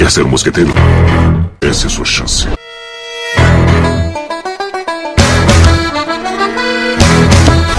[0.00, 0.72] Quer ser um mosqueteiro?
[1.60, 2.48] Essa é a sua chance.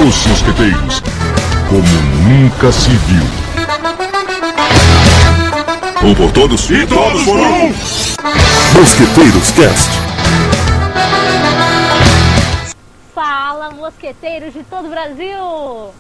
[0.07, 1.01] Os mosqueteiros,
[1.67, 1.81] como
[2.29, 3.23] nunca se viu.
[6.07, 7.73] Um por todos e todos por um!
[8.79, 9.89] Mosqueteiros Cast.
[13.15, 15.91] Fala, mosqueteiros de todo o Brasil!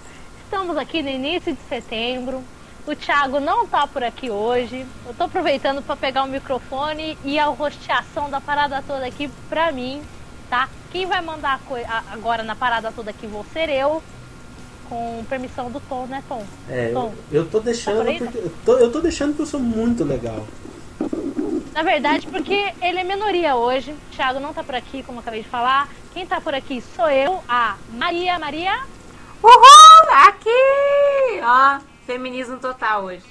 [0.43, 2.43] Estamos aqui no início de setembro.
[2.85, 4.85] O Thiago não tá por aqui hoje.
[5.05, 9.71] Eu tô aproveitando para pegar o microfone e a rosteação da parada toda aqui pra
[9.71, 10.01] mim,
[10.49, 10.67] tá?
[10.91, 11.59] Quem vai mandar
[12.11, 14.01] agora na parada toda aqui vou ser eu,
[14.89, 16.43] com permissão do Tom, né, Tom?
[16.67, 19.45] É, Tom, eu, eu tô deixando tá porque eu tô, eu tô deixando porque eu
[19.45, 20.45] sou muito legal.
[21.73, 23.91] Na verdade, porque ele é minoria hoje.
[23.91, 25.87] O Thiago não tá por aqui, como eu acabei de falar.
[26.13, 28.37] Quem tá por aqui sou eu, a Maria.
[28.37, 28.73] Maria?
[29.41, 30.27] Uhul!
[30.27, 31.39] Aqui!
[31.41, 33.25] Ó, Feminismo total hoje.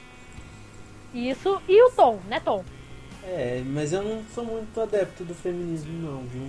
[1.12, 2.64] Isso, e o Tom, né, Tom?
[3.24, 6.46] É, mas eu não sou muito adepto do feminismo, não, viu?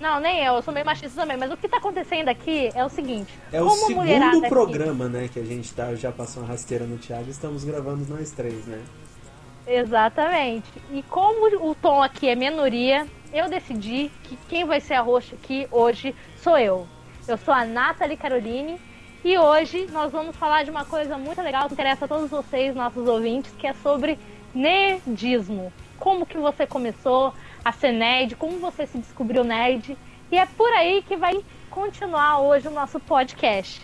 [0.00, 2.84] Não, nem eu, eu sou meio machista também, mas o que tá acontecendo aqui é
[2.84, 3.32] o seguinte.
[3.50, 5.14] É o segundo programa, aqui...
[5.14, 8.66] né, que a gente tá, já passou uma rasteira no Thiago estamos gravando nós três,
[8.66, 8.82] né?
[9.66, 10.70] Exatamente.
[10.92, 15.34] E como o Tom aqui é minoria, eu decidi que quem vai ser a roxa
[15.34, 16.86] aqui hoje sou eu.
[17.26, 18.78] Eu sou a Nathalie Caroline
[19.26, 22.76] e hoje nós vamos falar de uma coisa muito legal que interessa a todos vocês,
[22.76, 24.16] nossos ouvintes, que é sobre
[24.54, 25.72] nerdismo.
[25.98, 29.98] Como que você começou a ser nerd, como você se descobriu nerd.
[30.30, 33.82] E é por aí que vai continuar hoje o nosso podcast.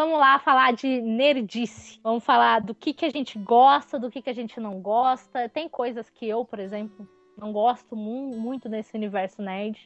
[0.00, 2.00] Vamos lá falar de nerdice.
[2.02, 5.48] Vamos falar do que, que a gente gosta, do que, que a gente não gosta.
[5.48, 9.78] Tem coisas que eu, por exemplo, não gosto mu muito desse universo nerd.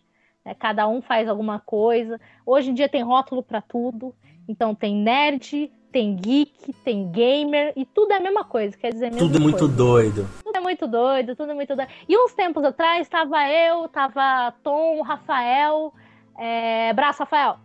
[0.44, 0.54] Né?
[0.54, 2.20] Cada um faz alguma coisa.
[2.46, 4.14] Hoje em dia tem rótulo para tudo.
[4.46, 8.76] Então tem nerd, tem geek, tem gamer e tudo é a mesma coisa.
[8.76, 9.74] Quer dizer, tudo é muito coisa.
[9.74, 10.28] doido.
[10.44, 11.90] Tudo é muito doido, tudo é muito doido.
[12.08, 15.92] E uns tempos atrás estava eu, tava Tom, Rafael,
[16.38, 16.92] é...
[16.92, 17.63] Braço Rafael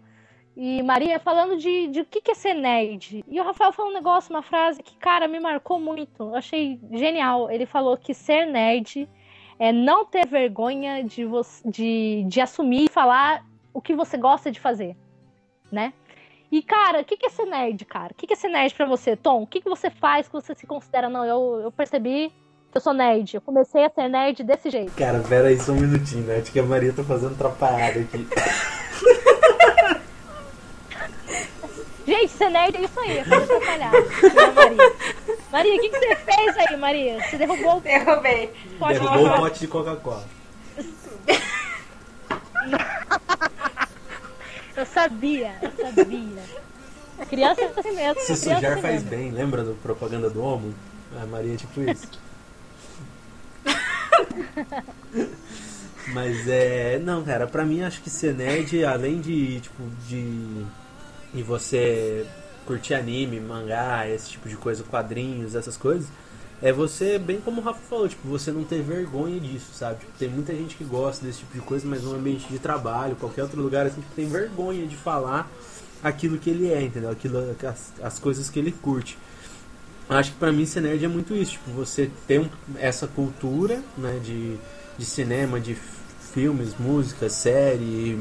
[0.56, 3.24] e Maria falando de, de o que, que é ser nerd.
[3.28, 6.24] E o Rafael falou um negócio, uma frase que, cara, me marcou muito.
[6.24, 7.50] Eu achei genial.
[7.50, 9.08] Ele falou que ser nerd
[9.58, 11.26] é não ter vergonha de,
[11.66, 14.96] de, de assumir e falar o que você gosta de fazer,
[15.72, 15.94] né?
[16.52, 18.12] E, cara, o que, que é ser nerd, cara?
[18.12, 19.44] O que, que é ser nerd pra você, Tom?
[19.44, 21.08] O que, que você faz que você se considera?
[21.08, 22.34] Não, eu, eu percebi
[22.72, 23.36] que eu sou nerd.
[23.36, 24.92] Eu comecei a ser nerd desse jeito.
[24.94, 26.38] Cara, pera aí só um minutinho, né?
[26.38, 28.28] Acho que a Maria tá fazendo atrapalhada aqui.
[32.10, 33.92] Gente, ser nerd é isso aí, é pra atrapalhar.
[34.56, 34.96] Maria.
[35.52, 37.24] Maria, o que, que você fez aí, Maria?
[37.24, 38.52] Você derrubou o Derrubei.
[38.80, 40.26] Pote derrubou o pote de Coca-Cola.
[44.76, 46.42] eu sabia, eu sabia.
[47.20, 48.20] A criança é assim mesmo.
[48.22, 49.10] Se sujar é assim faz mesmo.
[49.12, 50.74] bem, lembra do propaganda do Homo?
[51.22, 52.10] A Maria é tipo isso.
[56.12, 56.98] Mas é.
[56.98, 60.66] Não, cara, pra mim acho que ser nerd, além de, tipo, de
[61.34, 62.26] e você
[62.66, 66.08] curtir anime, mangá, esse tipo de coisa, quadrinhos, essas coisas,
[66.62, 70.00] é você, bem como o Rafa falou, tipo, você não ter vergonha disso, sabe?
[70.00, 73.16] Tipo, tem muita gente que gosta desse tipo de coisa, mas no ambiente de trabalho,
[73.16, 75.50] qualquer outro lugar, assim, tem vergonha de falar
[76.04, 77.10] aquilo que ele é, entendeu?
[77.10, 79.18] Aquilo, as, as coisas que ele curte.
[80.10, 83.82] Acho que pra mim ser nerd é muito isso, tipo, você ter um, essa cultura,
[83.98, 84.58] né, de,
[84.98, 85.78] de cinema, de
[86.34, 88.20] filmes, música, série,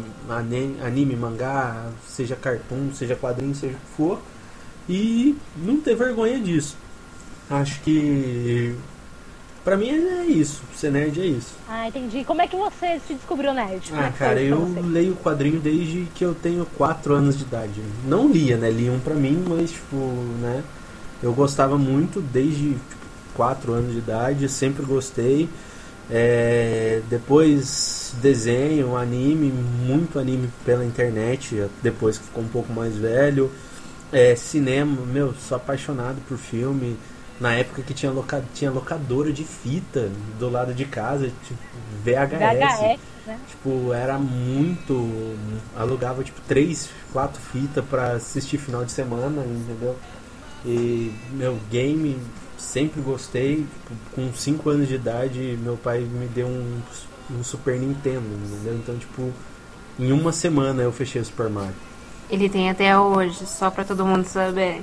[0.80, 4.20] anime, mangá, seja cartoon, seja quadrinho, seja o que for,
[4.88, 6.76] e não ter vergonha disso.
[7.50, 8.74] Acho que
[9.64, 11.54] pra mim é isso, ser nerd é isso.
[11.68, 12.24] Ah, entendi.
[12.24, 13.92] Como é que você se descobriu nerd?
[13.94, 17.82] ah, cara, eu leio quadrinho desde que eu tenho 4 anos de idade.
[18.06, 18.70] Não lia, né?
[18.70, 19.96] Liam pra mim, mas tipo,
[20.40, 20.62] né?
[21.22, 25.48] Eu gostava muito desde tipo, 4 anos de idade, sempre gostei.
[26.10, 33.50] É, depois desenho, anime, muito anime pela internet, depois que ficou um pouco mais velho.
[34.10, 36.96] É, cinema, meu, sou apaixonado por filme.
[37.38, 41.60] Na época que tinha, loca, tinha locadora de fita do lado de casa, tipo,
[42.02, 42.98] VHS.
[42.98, 43.38] VHS né?
[43.46, 45.36] Tipo, era muito.
[45.76, 49.96] Alugava tipo três, quatro fitas para assistir final de semana, entendeu?
[50.64, 52.18] E meu game
[52.58, 53.66] sempre gostei.
[54.14, 56.80] Com 5 anos de idade, meu pai me deu um,
[57.30, 58.74] um Super Nintendo, entendeu?
[58.74, 59.32] Então, tipo,
[59.98, 61.74] em uma semana eu fechei o Super Mario.
[62.28, 64.82] Ele tem até hoje, só pra todo mundo saber.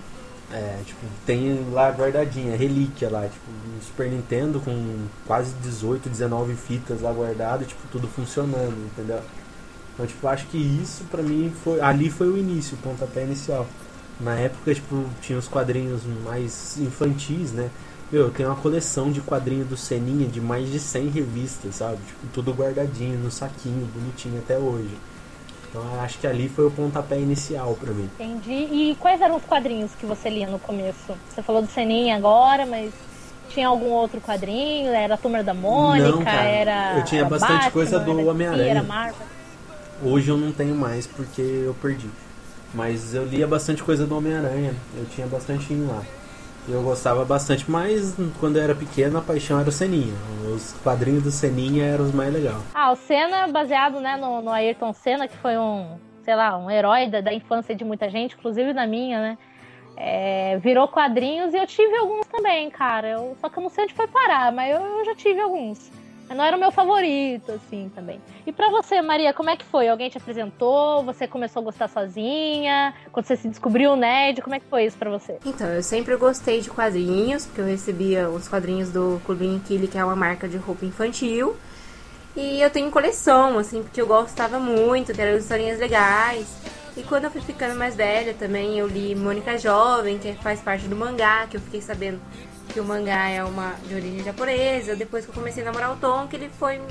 [0.51, 6.55] É, tipo, tem lá guardadinha, relíquia lá, tipo, um Super Nintendo com quase 18, 19
[6.55, 9.21] fitas lá guardado, tipo, tudo funcionando, entendeu?
[9.93, 11.79] Então, tipo, acho que isso pra mim foi.
[11.81, 13.65] Ali foi o início, o pontapé inicial.
[14.19, 17.69] Na época, tipo, tinha os quadrinhos mais infantis, né?
[18.11, 21.97] Meu, eu tenho uma coleção de quadrinhos do Seninha de mais de 100 revistas, sabe?
[21.97, 24.95] Tipo, tudo guardadinho no saquinho, bonitinho até hoje.
[25.69, 28.09] Então acho que ali foi o pontapé inicial pra mim.
[28.17, 28.53] Entendi.
[28.71, 31.13] E quais eram os quadrinhos que você lia no começo?
[31.29, 32.93] Você falou do Seninha agora, mas
[33.49, 34.91] tinha algum outro quadrinho?
[34.91, 36.09] Era a Turma da Mônica?
[36.09, 36.47] Não, cara.
[36.47, 36.97] Era.
[36.97, 39.13] Eu tinha era bastante Batman, coisa do Homem-Aranha.
[40.01, 42.09] Hoje eu não tenho mais porque eu perdi.
[42.75, 44.73] Mas eu lia bastante coisa do Homem-Aranha.
[44.97, 46.03] Eu tinha bastante lá.
[46.67, 50.13] Eu gostava bastante, mas quando eu era pequeno a paixão era o Seninha.
[50.53, 52.57] Os quadrinhos do Seninha eram os mais legais.
[52.73, 56.69] Ah, o Senna, baseado né, no, no Ayrton Senna, que foi um, sei lá, um
[56.69, 59.37] herói da, da infância de muita gente, inclusive da minha, né?
[59.95, 63.09] É, virou quadrinhos e eu tive alguns também, cara.
[63.09, 65.91] Eu, só que eu não sei onde foi parar, mas eu, eu já tive alguns.
[66.29, 68.19] Não era o meu favorito, assim, também.
[68.45, 69.87] E pra você, Maria, como é que foi?
[69.87, 71.03] Alguém te apresentou?
[71.03, 72.93] Você começou a gostar sozinha?
[73.11, 75.37] Quando você se descobriu nerd, como é que foi isso pra você?
[75.45, 79.97] Então, eu sempre gostei de quadrinhos, porque eu recebia os quadrinhos do Clubinho Kili, que
[79.97, 81.55] é uma marca de roupa infantil.
[82.35, 86.47] E eu tenho coleção, assim, porque eu gostava muito, que eram historinhas legais.
[86.97, 90.87] E quando eu fui ficando mais velha também, eu li Mônica Jovem, que faz parte
[90.87, 92.19] do mangá, que eu fiquei sabendo
[92.69, 94.95] que o mangá é uma de origem japonesa.
[94.95, 96.81] Depois que eu comecei a namorar o Tom, que ele foi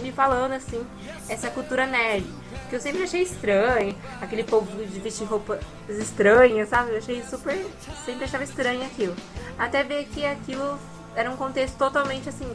[0.00, 0.84] me falando assim,
[1.28, 2.26] essa cultura nerd.
[2.68, 6.92] Que eu sempre achei estranho, aquele povo de vestir roupas estranhas, sabe?
[6.92, 7.66] Eu achei super.
[8.04, 9.14] Sempre achava estranho aquilo.
[9.58, 10.78] Até ver que aquilo
[11.14, 12.50] era um contexto totalmente assim,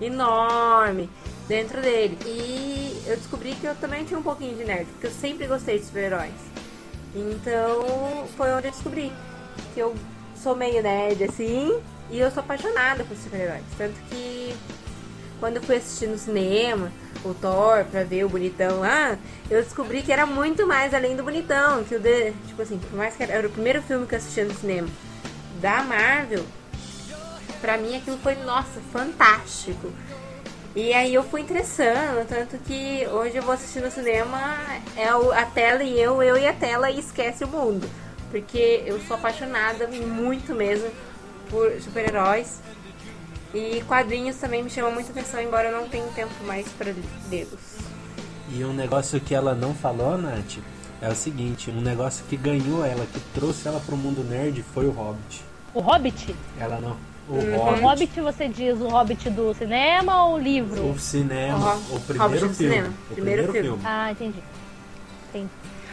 [0.00, 1.10] enorme
[1.48, 2.18] dentro dele.
[2.24, 5.78] E eu descobri que eu também tinha um pouquinho de nerd, porque eu sempre gostei
[5.78, 6.34] de super-heróis.
[7.14, 9.12] Então foi onde eu descobri
[9.72, 9.94] que eu
[10.42, 11.80] sou meio nerd assim,
[12.10, 13.64] e eu sou apaixonada por super-heróis.
[13.76, 14.54] Tanto que
[15.40, 16.90] quando eu fui assistir no cinema
[17.24, 19.18] o Thor pra ver o bonitão lá,
[19.50, 21.82] eu descobri que era muito mais além do bonitão.
[21.84, 24.42] Que o de, tipo assim, por mais que era, o primeiro filme que eu assisti
[24.42, 24.88] no cinema
[25.60, 26.44] da Marvel,
[27.60, 29.92] pra mim aquilo foi, nossa, fantástico.
[30.74, 34.38] E aí eu fui interessando, tanto que hoje eu vou assistir no cinema,
[34.94, 37.88] é a tela e eu, eu e a tela e esquece o mundo.
[38.30, 40.90] Porque eu sou apaixonada muito mesmo
[41.50, 42.60] por super-heróis.
[43.54, 46.92] E quadrinhos também me chamam muita atenção, embora eu não tenha tempo mais para
[47.30, 47.76] lê-los.
[48.52, 50.58] E um negócio que ela não falou, Nath,
[51.00, 54.86] é o seguinte: um negócio que ganhou ela, que trouxe ela pro mundo nerd foi
[54.86, 55.42] o Hobbit.
[55.72, 56.34] O Hobbit?
[56.58, 56.96] Ela não.
[57.28, 57.80] O O Hobbit.
[57.82, 60.90] Hobbit, você diz o Hobbit do cinema ou o livro?
[60.92, 61.96] O cinema, Uhum.
[61.96, 62.74] o primeiro Hobbit do filme.
[62.74, 63.68] cinema, O primeiro primeiro, filme.
[63.82, 63.82] filme.
[63.84, 64.42] Ah, entendi.
[65.30, 65.50] Entendi.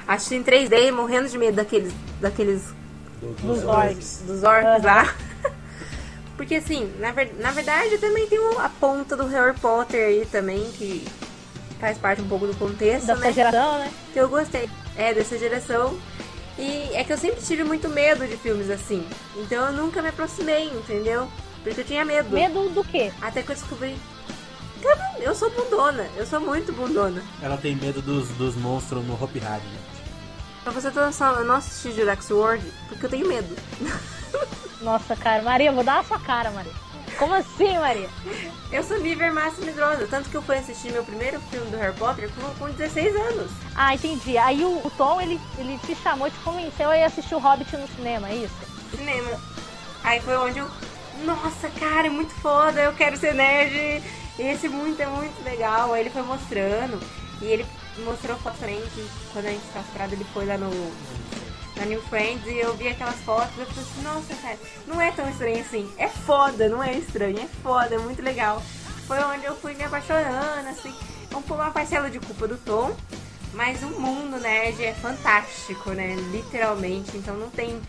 [0.08, 2.62] Assisti em 3D, morrendo de medo daqueles, daqueles
[3.22, 4.24] Do- Dos dos orcs.
[4.28, 5.16] dos orcs lá.
[6.38, 10.64] Porque assim, na, ver- na verdade também tem a ponta do Harry Potter aí também,
[10.72, 11.06] que
[11.80, 13.32] faz parte um pouco do contexto, Dessa né?
[13.34, 13.92] geração, né?
[14.14, 14.70] Que eu gostei.
[14.98, 15.98] É, dessa geração.
[16.58, 19.08] E é que eu sempre tive muito medo de filmes assim.
[19.36, 21.28] Então eu nunca me aproximei, entendeu?
[21.64, 22.30] Porque eu tinha medo.
[22.30, 23.12] Medo do quê?
[23.22, 23.96] Até que eu descobri.
[24.82, 27.22] que eu sou bundona, eu sou muito bundona.
[27.42, 29.80] Ela tem medo dos, dos monstros no Hopi Hari, né?
[30.64, 33.56] Pra você ter noção, eu não assisti Jurassic World porque eu tenho medo.
[34.84, 35.42] Nossa, cara.
[35.42, 36.74] Maria, vou dar na sua cara, Maria.
[37.18, 38.10] Como assim, Maria?
[38.72, 41.96] Eu sou nível máximo medrosa, tanto que eu fui assistir meu primeiro filme do Harry
[41.96, 43.52] Potter com, com 16 anos.
[43.76, 44.38] Ah, entendi.
[44.38, 47.76] Aí o, o Tom, ele, ele te chamou, te convenceu a ir assistir o Hobbit
[47.78, 48.56] no cinema, é isso?
[48.92, 49.40] Cinema.
[50.04, 50.68] Aí foi onde eu.
[51.24, 54.04] Nossa, cara, é muito foda, eu quero ser nerd.
[54.38, 55.94] Esse muito é muito legal.
[55.94, 57.00] Aí ele foi mostrando.
[57.42, 57.66] E ele
[58.00, 60.70] mostrou também que quando a gente esperado, ele foi lá no.
[61.76, 65.12] Na New Friends e eu vi aquelas fotos eu falei assim, nossa, cara, não é
[65.12, 65.92] tão estranho assim.
[65.98, 68.62] É foda, não é estranho, é foda, é muito legal.
[69.08, 70.94] Foi onde eu fui me apaixonando, assim.
[71.30, 72.96] Vamos pôr uma parcela de culpa do Tom.
[73.54, 76.16] Mas o mundo nerd é fantástico, né?
[76.32, 77.16] Literalmente.
[77.16, 77.80] Então não tem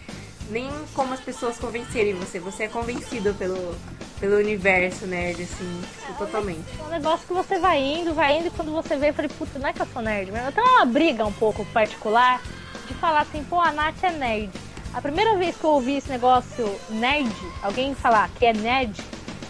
[0.51, 2.39] nem como as pessoas convencerem você.
[2.39, 3.75] Você é convencido pelo,
[4.21, 5.83] pelo universo nerd, assim,
[6.19, 6.65] totalmente.
[6.79, 9.31] É um negócio que você vai indo, vai indo, e quando você vê, eu falei,
[9.31, 12.43] puta, não é que eu sou nerd, mas eu tenho uma briga um pouco particular
[12.87, 14.51] de falar assim, pô, a Nath é nerd.
[14.93, 19.01] A primeira vez que eu ouvi esse negócio nerd, alguém falar que é nerd,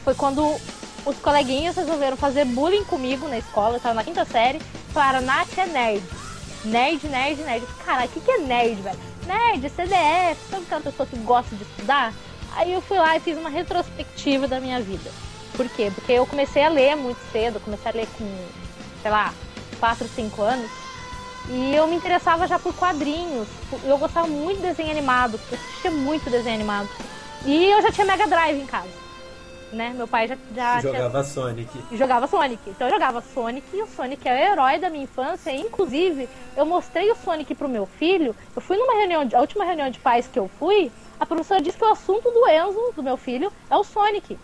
[0.03, 0.57] foi quando
[1.05, 4.59] os coleguinhas resolveram fazer bullying comigo na escola, eu tava na quinta série,
[4.93, 6.05] falaram, Nath é nerd.
[6.65, 7.67] Nerd, nerd, nerd.
[7.85, 8.99] Caralho, o que, que é nerd, velho?
[9.27, 12.13] Nerd, CDF, sabe aquela pessoa que gosta de estudar?
[12.57, 15.11] Aí eu fui lá e fiz uma retrospectiva da minha vida.
[15.57, 15.91] Por quê?
[15.95, 18.25] Porque eu comecei a ler muito cedo, comecei a ler com,
[19.03, 19.35] sei lá,
[19.79, 20.71] 4, 5 anos.
[21.51, 23.47] E eu me interessava já por quadrinhos.
[23.85, 25.39] Eu gostava muito de desenho animado.
[25.51, 26.89] Eu assistia muito desenho animado.
[27.45, 29.05] E eu já tinha Mega Drive em casa.
[29.73, 29.93] Né?
[29.95, 31.25] Meu pai já, já Jogava tinha...
[31.25, 31.85] Sonic.
[31.93, 32.71] Jogava Sonic.
[32.71, 35.51] Então eu jogava Sonic e o Sonic é o herói da minha infância.
[35.51, 38.35] Inclusive, eu mostrei o Sonic pro meu filho.
[38.55, 39.35] Eu fui numa reunião, de...
[39.35, 42.49] a última reunião de pais que eu fui, a professora disse que o assunto do
[42.49, 44.39] Enzo, do meu filho, é o Sonic.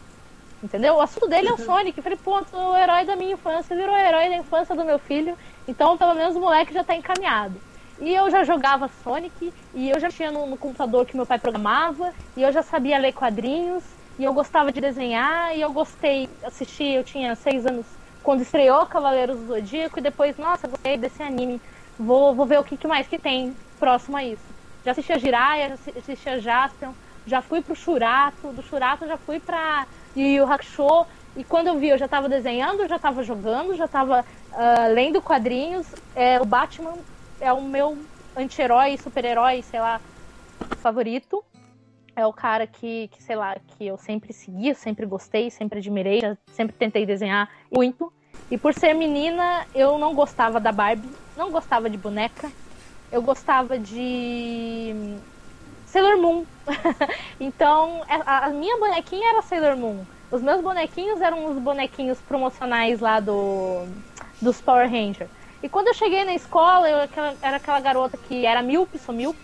[0.62, 0.96] Entendeu?
[0.96, 1.96] O assunto dele é o Sonic.
[1.96, 4.98] Eu falei, ponto, o herói da minha infância virou o herói da infância do meu
[4.98, 5.36] filho.
[5.66, 7.60] Então, pelo menos o moleque já tá encaminhado.
[8.00, 11.38] E eu já jogava Sonic, e eu já tinha no, no, computador que meu pai
[11.38, 13.84] programava, e eu já sabia ler quadrinhos,
[14.18, 17.86] e eu gostava de desenhar, e eu gostei, assisti, eu tinha seis anos
[18.22, 21.60] quando estreou Cavaleiros do Zodíaco, e depois, nossa, gostei desse anime,
[21.98, 24.46] vou, vou ver o que, que mais que tem próximo a isso.
[24.82, 26.94] Já assisti a Jiraiya, já assisti a Jaspion,
[27.26, 29.86] já fui pro Churato, do Churato já fui pra
[30.16, 33.84] Yu Yu Hakusho, e quando eu vi, eu já estava desenhando, já estava jogando, já
[33.84, 35.94] estava uh, lendo quadrinhos.
[36.14, 36.98] É, o Batman
[37.40, 38.04] é o meu
[38.36, 40.00] anti-herói, super-herói, sei lá,
[40.78, 41.44] favorito.
[42.16, 46.20] É o cara que, que, sei lá, que eu sempre segui, sempre gostei, sempre admirei,
[46.48, 48.12] sempre tentei desenhar muito.
[48.50, 52.52] E por ser menina, eu não gostava da Barbie, não gostava de boneca,
[53.12, 54.92] eu gostava de
[55.90, 56.44] Sailor Moon.
[57.40, 60.04] então, é, a, a minha bonequinha era Sailor Moon.
[60.30, 63.86] Os meus bonequinhos eram os bonequinhos promocionais lá do
[64.40, 65.28] dos Power Rangers.
[65.62, 66.98] E quando eu cheguei na escola, eu
[67.42, 69.38] era aquela garota que era míope, sou míope,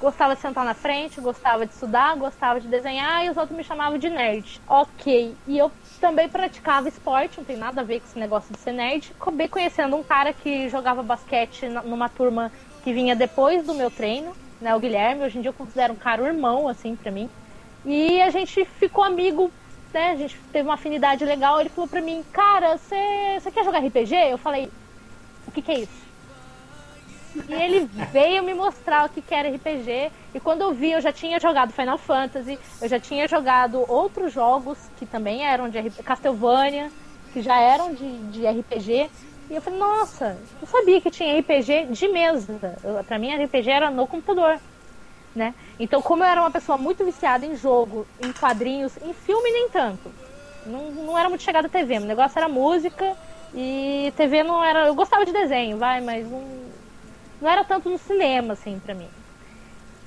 [0.00, 3.62] gostava de sentar na frente, gostava de estudar, gostava de desenhar, e os outros me
[3.62, 4.60] chamavam de nerd.
[4.66, 5.34] Ok.
[5.46, 5.70] E eu
[6.00, 9.12] também praticava esporte, não tem nada a ver com esse negócio de ser nerd.
[9.20, 12.50] Acabei conhecendo um cara que jogava basquete numa turma
[12.82, 14.32] que vinha depois do meu treino,
[14.62, 15.24] né, o Guilherme.
[15.24, 17.28] Hoje em dia eu considero um cara irmão, assim, pra mim.
[17.84, 19.50] E a gente ficou amigo
[19.92, 21.60] né, a gente teve uma afinidade legal.
[21.60, 24.14] Ele falou pra mim, cara, você quer jogar RPG?
[24.30, 24.70] Eu falei,
[25.46, 26.02] o que, que é isso?
[27.48, 30.10] E ele veio me mostrar o que, que era RPG.
[30.34, 34.32] E quando eu vi, eu já tinha jogado Final Fantasy, eu já tinha jogado outros
[34.32, 36.90] jogos que também eram de RPG, Castlevania,
[37.32, 39.10] que já eram de, de RPG.
[39.50, 42.58] E eu falei, nossa, eu sabia que tinha RPG de mesa.
[42.82, 44.60] Eu, pra mim, RPG era no computador
[45.34, 45.54] né?
[45.78, 49.70] Então, como eu era uma pessoa muito viciada em jogo, em quadrinhos, em filme nem
[49.70, 50.14] tanto.
[50.66, 53.16] Não, não era muito chegada a TV, o negócio era música
[53.54, 54.86] e TV não era.
[54.86, 56.42] Eu gostava de desenho, vai, mas não,
[57.40, 59.08] não era tanto no cinema, assim, pra mim.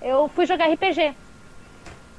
[0.02, 1.16] Eu fui jogar RPG.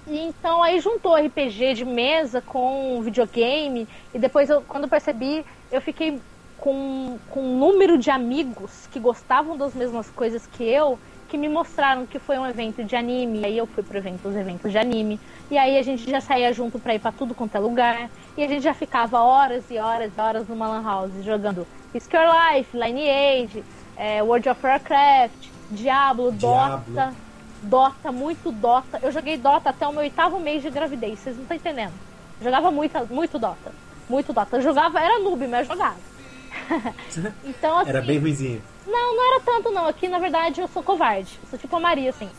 [0.07, 3.89] E então aí juntou RPG de mesa com videogame.
[4.15, 6.21] E depois, eu, quando eu percebi, eu fiquei
[6.59, 10.99] com, com um número de amigos que gostavam das mesmas coisas que eu
[11.29, 13.45] que me mostraram que foi um evento de anime.
[13.45, 15.21] Aí eu fui pro evento, os eventos de anime.
[15.51, 18.09] E aí a gente já saía junto pra ir pra tudo quanto é lugar.
[18.37, 22.55] E a gente já ficava horas e horas e horas numa lan house jogando Your
[22.55, 23.65] Life, Lineage,
[23.97, 26.83] é, World of Warcraft, Diablo, Dota.
[26.91, 27.17] Diablo.
[27.63, 29.01] Dota, muito Dota.
[29.03, 31.95] Eu joguei Dota até o meu oitavo mês de gravidez, vocês não estão entendendo.
[32.39, 33.73] Eu jogava muito, muito Dota.
[34.09, 34.57] Muito Dota.
[34.57, 35.97] Eu jogava, era noob, mas eu jogava.
[37.45, 38.63] então, assim, Era bem ruizinho.
[38.87, 39.87] Não, não era tanto não.
[39.87, 41.39] Aqui, na verdade, eu sou covarde.
[41.43, 42.31] Eu sou tipo a Maria, assim.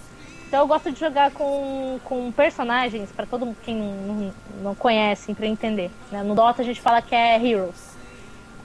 [0.47, 5.45] Então eu gosto de jogar com, com personagens, para todo quem não, não conhece, para
[5.45, 5.91] entender.
[6.09, 6.23] Né?
[6.23, 7.97] No Dota a gente fala que é Heroes.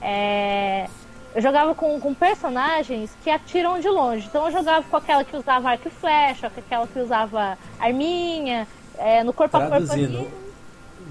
[0.01, 0.87] É...
[1.35, 4.27] Eu jogava com, com personagens que atiram de longe.
[4.27, 8.67] Então eu jogava com aquela que usava arco e flecha, com aquela que usava arminha,
[8.97, 10.37] é, no corpo Traduzindo, a corpo.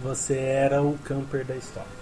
[0.02, 2.01] Você era o camper da história.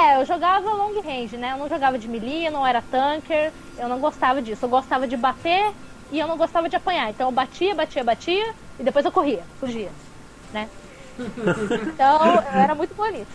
[0.00, 1.52] É, eu jogava long range, né?
[1.52, 4.64] Eu não jogava de melee, eu não era tanker, eu não gostava disso.
[4.64, 5.74] Eu gostava de bater
[6.10, 7.10] e eu não gostava de apanhar.
[7.10, 9.90] Então eu batia, batia, batia e depois eu corria, fugia,
[10.54, 10.70] né?
[11.92, 13.28] Então eu era muito bonito.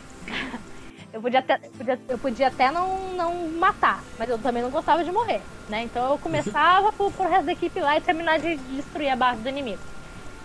[1.14, 5.04] Eu podia até, podia, eu podia até não, não matar, mas eu também não gostava
[5.04, 5.84] de morrer, né?
[5.84, 9.40] Então eu começava por, por resto da equipe lá e terminar de destruir a base
[9.40, 9.82] do inimigo.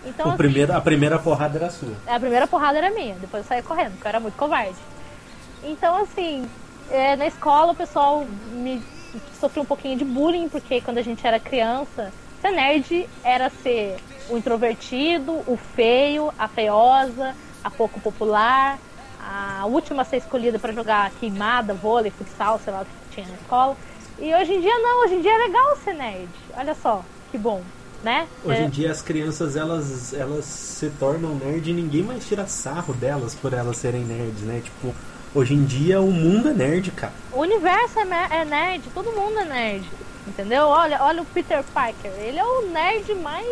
[0.05, 1.95] Então, assim, primeiro, a primeira porrada era sua.
[2.05, 4.77] A primeira porrada era minha, depois eu saía correndo, porque eu era muito covarde.
[5.63, 6.47] Então, assim,
[6.89, 8.81] é, na escola o pessoal me
[9.39, 13.97] sofreu um pouquinho de bullying, porque quando a gente era criança, ser nerd era ser
[14.29, 18.79] o introvertido, o feio, a feiosa, a pouco popular,
[19.19, 23.27] a última a ser escolhida para jogar queimada, vôlei, futsal, sei lá o que tinha
[23.27, 23.77] na escola.
[24.19, 26.29] E hoje em dia não, hoje em dia é legal ser nerd.
[26.55, 27.61] Olha só, que bom,
[28.03, 28.27] né?
[28.43, 28.65] Hoje é...
[28.65, 33.35] em dia as crianças elas, elas se tornam nerd e ninguém mais tira sarro delas
[33.35, 34.61] por elas serem nerds, né?
[34.63, 34.93] Tipo,
[35.33, 37.13] Hoje em dia o mundo é nerd, cara.
[37.31, 39.89] O universo é, é nerd, todo mundo é nerd.
[40.27, 40.67] Entendeu?
[40.67, 42.11] Olha, olha o Peter Parker.
[42.19, 43.47] Ele é o nerd mais.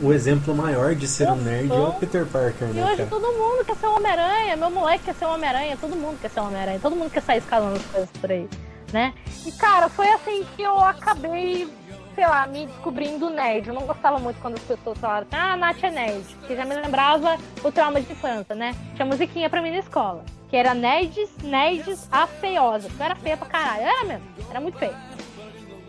[0.00, 2.80] O exemplo maior de ser um nerd é o Peter Parker, e né?
[2.80, 3.08] E hoje cara?
[3.10, 4.56] todo mundo quer ser um Homem-Aranha.
[4.56, 5.76] Meu moleque quer ser um Homem-Aranha.
[5.80, 6.78] Todo mundo quer ser um Homem-Aranha.
[6.80, 8.48] Todo mundo quer sair escalando as coisas por aí.
[8.92, 9.12] né?
[9.46, 11.68] E cara, foi assim que eu acabei,
[12.14, 13.68] sei lá, me descobrindo nerd.
[13.68, 16.54] Eu não gostava muito quando as pessoas falaram assim, ah, a Nath é nerd, que
[16.56, 18.74] já me lembrava o trauma de infância, né?
[18.94, 22.86] Tinha musiquinha pra mim na escola, que era nerds, nerds, a feiosa.
[22.98, 24.94] Eu era feia pra caralho, eu era mesmo, era muito feia.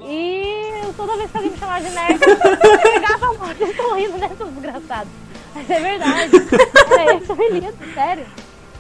[0.06, 3.94] E toda vez que alguém me chamava de nerd, eu pegava a mão, vocês estão
[3.94, 5.12] rindo, né, seus desgraçados?
[5.54, 6.32] Mas é verdade,
[6.98, 8.26] era esse o apelido, sério.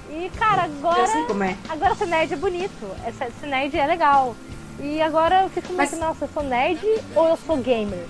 [0.10, 1.02] E, cara, agora.
[1.02, 1.58] Eu é.
[1.68, 2.96] Agora ser nerd é bonito.
[3.06, 4.38] Esse, esse nerd é legal.
[4.80, 6.80] E agora eu fico muito, Mas- nossa, eu sou nerd
[7.14, 8.06] ou eu sou gamer?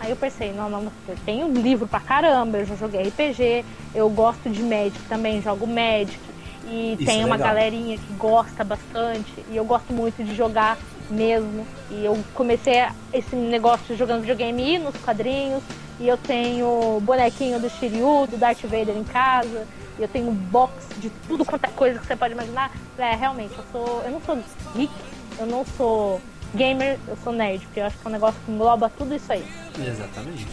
[0.00, 3.62] Aí eu pensei, não, não, eu tenho livro pra caramba, eu já joguei RPG,
[3.94, 6.18] eu gosto de Magic também, jogo Magic.
[6.66, 7.48] E Isso tem é uma legal.
[7.54, 9.32] galerinha que gosta bastante.
[9.50, 11.66] E eu gosto muito de jogar mesmo.
[11.90, 12.74] E eu comecei
[13.12, 15.62] esse negócio jogando videogame ir nos quadrinhos.
[15.98, 19.66] E eu tenho bonequinho do Shiryu, do Darth Vader em casa.
[19.98, 22.70] E eu tenho box de tudo quanto é coisa que você pode imaginar.
[22.96, 24.02] É, realmente, eu sou.
[24.04, 24.38] Eu não sou
[24.76, 24.92] geek,
[25.38, 26.20] eu não sou
[26.54, 29.32] gamer, eu sou nerd, porque eu acho que é um negócio que engloba tudo isso
[29.32, 29.44] aí.
[29.78, 30.48] Exatamente.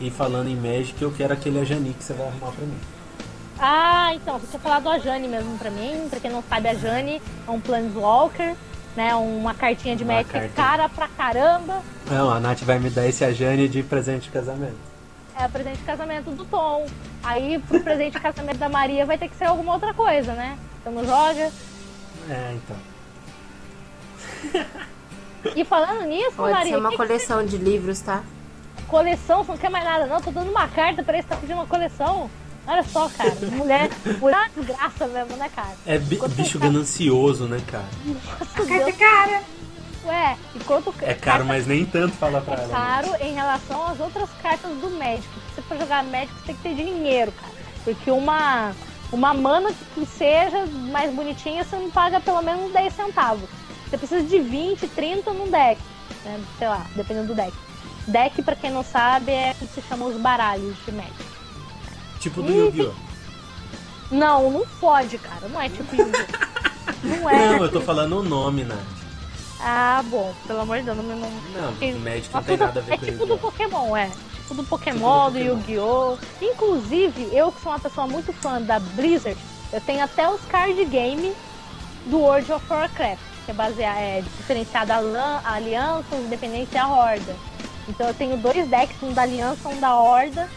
[0.00, 2.74] E falando em Magic, eu quero aquele Ajani que você vai arrumar pra mim.
[3.64, 6.08] Ah, então, você tinha falado a Jane mesmo pra mim.
[6.10, 8.56] Pra quem não sabe, a Jane é um Planeswalker,
[8.96, 9.14] né?
[9.14, 10.48] Uma cartinha de Uma Magic carta.
[10.48, 11.80] cara pra caramba.
[12.10, 14.74] Não, a Nath vai me dar esse Ajani de presente de casamento.
[15.38, 16.86] É o presente de casamento do Tom.
[17.22, 20.58] Aí pro presente de casamento da Maria vai ter que ser alguma outra coisa, né?
[20.80, 21.52] Então não joga.
[22.28, 22.76] É, então.
[25.56, 28.22] E falando nisso, Pode Maria, ser uma que que coleção de livros, tá?
[28.86, 30.20] coleção, você não quer mais nada, não.
[30.20, 32.30] Tô dando uma carta pra ele, você tá pedindo uma coleção.
[32.66, 33.34] Olha só, cara.
[33.52, 33.90] Mulher,
[34.20, 35.74] mulher é uma desgraça mesmo, né, cara?
[35.86, 37.84] É bi- Quanto bicho tá- ganancioso, né, cara?
[38.04, 38.96] Nossa, Deus.
[38.96, 39.42] cara!
[40.04, 42.66] Ué, enquanto É caro, mas nem tanto fala pra ela.
[42.66, 42.72] né?
[42.72, 45.22] caro em relação às outras cartas do Magic.
[45.22, 47.52] Se você for jogar Magic, você tem que ter dinheiro, cara.
[47.84, 48.72] Porque uma,
[49.12, 53.48] uma mana que seja mais bonitinha, você não paga pelo menos 10 centavos.
[53.88, 55.80] Você precisa de 20, 30 num deck.
[56.24, 56.40] Né?
[56.58, 57.52] Sei lá, dependendo do deck.
[58.08, 61.31] Deck, pra quem não sabe, é como se chama os baralhos de Magic.
[62.22, 62.92] Tipo do Yu-Gi-Oh!
[64.10, 65.48] Não, não pode, cara.
[65.48, 66.52] Não é tipo Yu-Gi-Oh!
[67.02, 67.46] Não é.
[67.56, 68.78] Não, eu tô falando o nome, Nath.
[69.60, 71.04] Ah, bom, pelo amor de Deus, não.
[71.04, 71.16] não...
[71.30, 73.38] Não, Porque- Magic não Mas tem nada a ver é com tipo do!
[73.38, 74.10] Pokémon, é.
[74.36, 75.38] Tipo do Pokémon, do Pokémon.
[75.38, 76.16] Yu-Gi-Oh!
[76.40, 79.38] Inclusive, eu que sou uma pessoa muito fã da Blizzard,
[79.72, 81.32] eu tenho até os card game
[82.06, 86.78] do World of Warcraft, que é baseado, é diferenciado a Lan- a Aliança, Independência e
[86.78, 87.34] a Horda.
[87.88, 90.48] Então eu tenho dois decks, um da Aliança e um da Horda,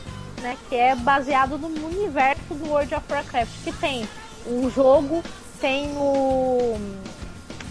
[0.45, 0.57] né?
[0.69, 4.07] Que é baseado no universo do World of Warcraft, que tem
[4.45, 5.23] o jogo,
[5.59, 6.77] tem o,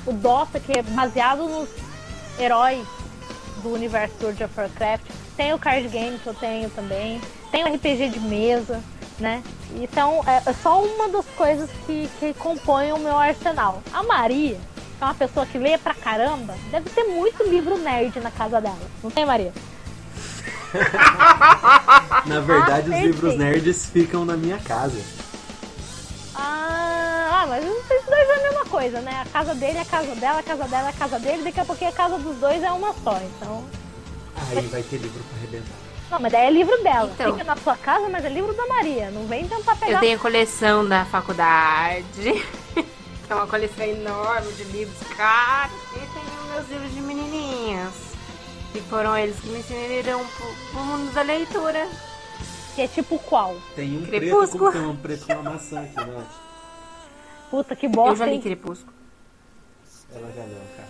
[0.05, 1.69] o Dota, que é baseado nos
[2.37, 2.85] heróis
[3.63, 5.05] do universo do World of Warcraft.
[5.37, 7.21] Tem o card game que eu tenho também.
[7.53, 8.83] Tem o RPG de mesa,
[9.21, 9.41] né?
[9.77, 13.81] Então é, é só uma das coisas que, que compõem o meu arsenal.
[13.93, 14.59] A Maria,
[14.99, 18.61] que é uma pessoa que lê pra caramba, deve ter muito livro nerd na casa
[18.61, 18.91] dela.
[19.01, 19.53] Não tem, Maria?
[22.27, 25.01] Na verdade, Ah, os livros nerds ficam na minha casa.
[26.35, 29.23] Ah, ah, mas vocês dois é a mesma coisa, né?
[29.23, 31.61] A casa dele é a casa dela, a casa dela é a casa dele, daqui
[31.61, 33.21] a pouquinho a casa dos dois é uma só.
[33.23, 33.65] Então.
[34.37, 35.85] Aí vai ter livro pra arrebentar.
[36.11, 37.11] Não, mas daí é livro dela.
[37.13, 37.33] Então.
[37.33, 39.11] Fica na sua casa, mas é livro da Maria.
[39.11, 42.05] Não vem tentar pegar Eu tenho a coleção da faculdade.
[42.75, 45.77] que é uma coleção enorme de livros caros.
[45.95, 48.04] E tenho meus livros de menininhas.
[48.75, 51.87] Que foram eles que me ensinaram pro, pro mundo da leitura.
[52.75, 53.55] que é tipo qual?
[53.77, 54.73] Tem um Crepúsculo.
[54.73, 56.27] preto, como tem um preto com uma maçã aqui, Nath.
[57.51, 58.17] Puta que Eu bosta.
[58.17, 58.41] já li hein?
[58.41, 58.93] Crepúsculo.
[60.13, 60.89] Ela já leu, cara.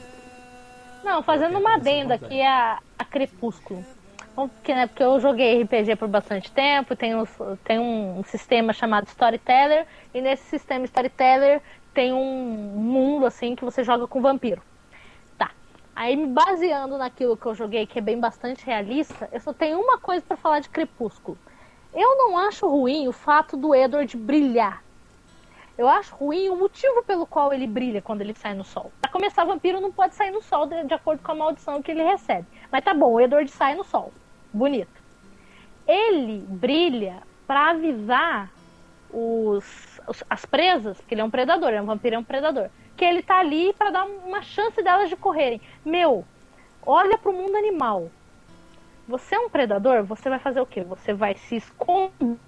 [1.05, 3.85] Não, fazendo uma adenda aqui a, a Crepúsculo.
[4.35, 7.25] Porque, né, porque eu joguei RPG por bastante tempo, tem, um,
[7.63, 11.61] tem um sistema chamado Storyteller, e nesse sistema Storyteller
[11.93, 12.25] tem um
[12.75, 14.61] mundo assim que você joga com vampiro.
[15.97, 19.79] Aí me baseando naquilo que eu joguei, que é bem bastante realista, eu só tenho
[19.81, 21.39] uma coisa pra falar de Crepúsculo.
[21.93, 24.83] Eu não acho ruim o fato do Edward brilhar.
[25.79, 28.93] Eu acho ruim o motivo pelo qual ele brilha quando ele sai no sol.
[29.01, 31.91] Pra começar, vampiro não pode sair no sol de, de acordo com a maldição que
[31.91, 32.47] ele recebe.
[32.71, 34.13] Mas tá bom, o Edward sai no sol.
[34.53, 35.01] Bonito.
[35.87, 38.53] Ele brilha pra avisar
[39.09, 42.71] os, os- as presas, porque ele é um predador, é um vampiro, é um predador,
[42.97, 45.61] que ele tá ali pra dar uma chance delas de correrem.
[45.85, 46.25] Meu,
[46.85, 48.11] olha pro mundo animal.
[49.07, 50.83] Você é um predador, você vai fazer o quê?
[50.83, 52.39] Você vai se esconder,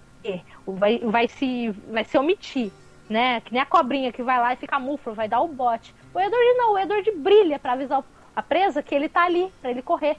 [0.66, 2.72] vai, vai, se, vai se omitir,
[3.10, 3.40] né?
[3.42, 5.94] Que nem a cobrinha que vai lá e fica mufro, vai dar o bote.
[6.14, 8.02] O Edward não, o Edward brilha pra avisar
[8.34, 10.16] a presa que ele tá ali, pra ele correr.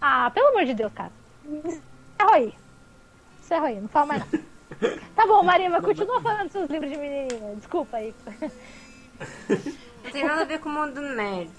[0.00, 1.12] Ah, pelo amor de Deus, cara.
[1.44, 2.54] Encerra aí.
[3.38, 4.50] Encerra aí, não fala mais nada.
[5.14, 7.54] Tá bom, Maria, mas continua falando dos seus livros de menininha.
[7.56, 8.14] Desculpa aí.
[10.04, 11.50] Não tem nada a ver com o mundo nerd.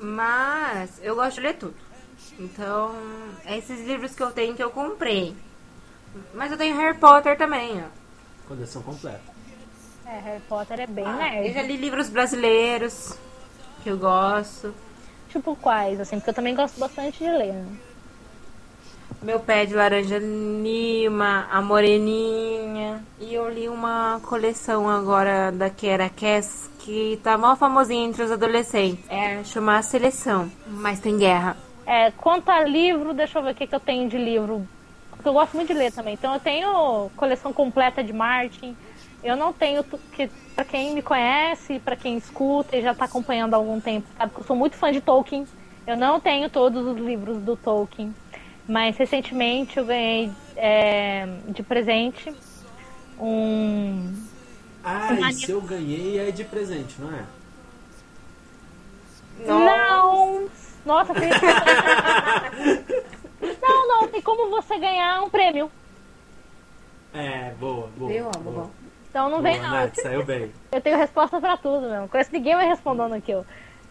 [0.00, 1.74] Mas eu gosto de ler tudo.
[2.38, 2.94] Então,
[3.44, 5.34] é esses livros que eu tenho que eu comprei.
[6.34, 7.88] Mas eu tenho Harry Potter também, ó.
[8.48, 9.20] Coleção completa.
[10.06, 11.52] É, Harry Potter é bem Eu nerd.
[11.52, 13.16] já li livros brasileiros
[13.82, 14.74] que eu gosto.
[15.28, 17.52] Tipo quais, assim, porque eu também gosto bastante de ler.
[17.52, 17.76] né?
[19.20, 23.02] Meu pé de laranja lima, a moreninha.
[23.18, 28.30] E eu li uma coleção agora da Kiera Cass que tá mal famosinha entre os
[28.30, 29.04] adolescentes.
[29.10, 31.56] É chamar Seleção, mas tem guerra.
[31.84, 34.66] É, quanto a livro, deixa eu ver o que, que eu tenho de livro.
[35.10, 36.14] Porque eu gosto muito de ler também.
[36.14, 38.76] Então eu tenho coleção completa de Martin.
[39.24, 43.54] Eu não tenho, que para quem me conhece, pra quem escuta e já tá acompanhando
[43.54, 45.44] há algum tempo, sabe que eu sou muito fã de Tolkien.
[45.86, 48.14] Eu não tenho todos os livros do Tolkien.
[48.68, 52.32] Mas recentemente eu ganhei é, de presente
[53.18, 54.14] um.
[54.84, 57.24] Ah, Uma e se eu ganhei é de presente, não é?
[59.46, 60.48] Não!
[60.84, 61.28] Nossa, tem...
[63.62, 65.70] Não, não, tem como você ganhar um prêmio.
[67.14, 68.10] É, boa, boa.
[68.10, 68.70] Viu, boa.
[69.08, 69.76] Então não vem Boa, não.
[69.76, 70.52] Nath, saiu bem.
[70.70, 72.08] Eu tenho resposta pra tudo mesmo.
[72.08, 73.32] Conheço ninguém vai respondendo aqui.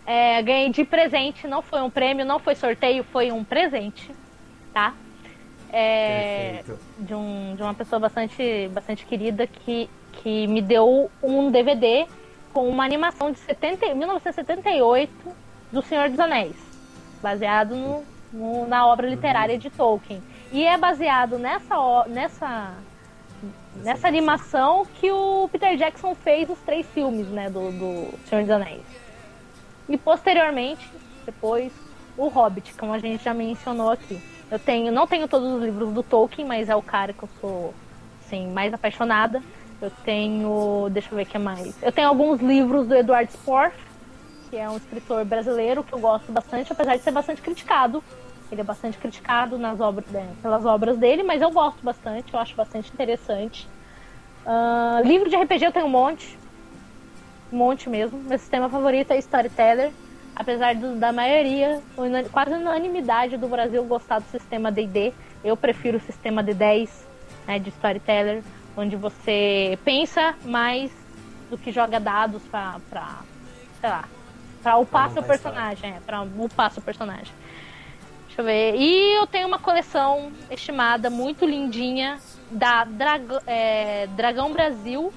[0.05, 4.11] É, ganhei de presente, não foi um prêmio, não foi sorteio, foi um presente,
[4.77, 4.93] tá?
[5.73, 6.63] É,
[6.99, 12.05] de, um, de uma pessoa bastante, bastante querida que, que me deu um DVD
[12.53, 15.11] com uma animação de 70, 1978
[15.71, 16.55] do Senhor dos Anéis,
[17.23, 20.21] baseado no, no- na obra literária de Tolkien.
[20.51, 22.73] E é baseado nessa, nessa,
[23.83, 28.51] nessa animação que o Peter Jackson fez os três filmes né, do, do Senhor dos
[28.51, 28.83] Anéis.
[29.89, 30.87] E posteriormente,
[31.25, 31.73] depois,
[32.15, 34.21] o Hobbit, como a gente já mencionou aqui.
[34.49, 37.29] Eu tenho, não tenho todos os livros do Tolkien, mas é o cara que eu
[37.41, 37.73] sou
[38.25, 39.41] assim, mais apaixonada.
[39.81, 40.89] Eu tenho.
[40.91, 41.81] Deixa eu ver o que mais.
[41.83, 43.75] Eu tenho alguns livros do Edward Sporth,
[44.49, 48.03] que é um escritor brasileiro que eu gosto bastante, apesar de ser bastante criticado.
[48.51, 52.39] Ele é bastante criticado nas obras, né, pelas obras dele, mas eu gosto bastante, eu
[52.39, 53.67] acho bastante interessante.
[54.45, 56.39] Ah, livro de RPG eu tenho um monte.
[57.51, 58.17] Um monte mesmo.
[58.19, 59.91] Meu sistema favorito é Storyteller.
[60.39, 61.81] Apesar do- da maioria,
[62.31, 65.11] quase unanimidade do Brasil gostar do sistema D&D,
[65.43, 66.89] eu prefiro o sistema D10
[67.47, 68.43] né, de Storyteller,
[68.75, 70.91] onde você pensa mais
[71.49, 73.19] do que joga dados pra, pra
[73.81, 74.03] sei lá,
[74.61, 77.33] pra upar seu personagem, é, pra upar seu personagem.
[78.27, 78.75] Deixa eu ver.
[78.75, 82.19] E eu tenho uma coleção estimada muito lindinha
[82.51, 85.11] da Drag- é, Dragão Brasil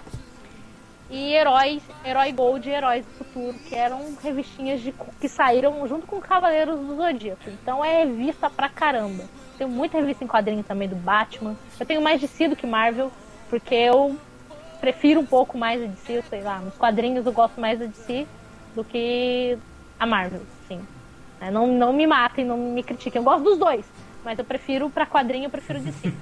[1.11, 6.07] e Heróis, Herói Gold e Heróis do Futuro, que eram revistinhas de, que saíram junto
[6.07, 7.51] com Cavaleiros do Zodíaco.
[7.51, 9.25] Então é revista pra caramba.
[9.59, 11.57] Tenho muita revista em quadrinho também do Batman.
[11.79, 13.11] Eu tenho mais DC do que Marvel,
[13.49, 14.17] porque eu
[14.81, 17.87] prefiro um pouco mais a DC, eu sei lá, nos quadrinhos eu gosto mais da
[17.87, 18.27] DC
[18.75, 19.59] do que
[19.99, 20.81] a Marvel, sim.
[21.41, 23.19] É, Não, não me matem, não me critiquem.
[23.19, 23.85] Eu gosto dos dois,
[24.25, 26.13] mas eu prefiro pra quadrinho, eu prefiro DC.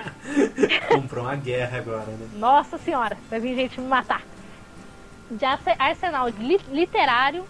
[0.92, 2.28] Comprou uma guerra agora, né?
[2.34, 4.22] Nossa senhora, vai vir gente me matar.
[5.36, 7.44] De arse- arsenal li- literário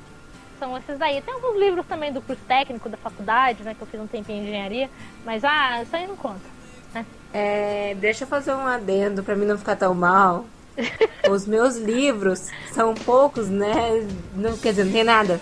[0.58, 1.20] são esses daí.
[1.20, 3.74] Tem alguns livros também do curso técnico da faculdade, né?
[3.74, 4.88] Que eu fiz um tempinho em engenharia,
[5.24, 6.40] mas ah, isso aí não conta.
[6.94, 7.04] Né?
[7.32, 10.44] É, deixa eu fazer um adendo pra mim não ficar tão mal.
[11.30, 14.06] Os meus livros são poucos, né?
[14.34, 15.40] Não, quer dizer, não tem nada.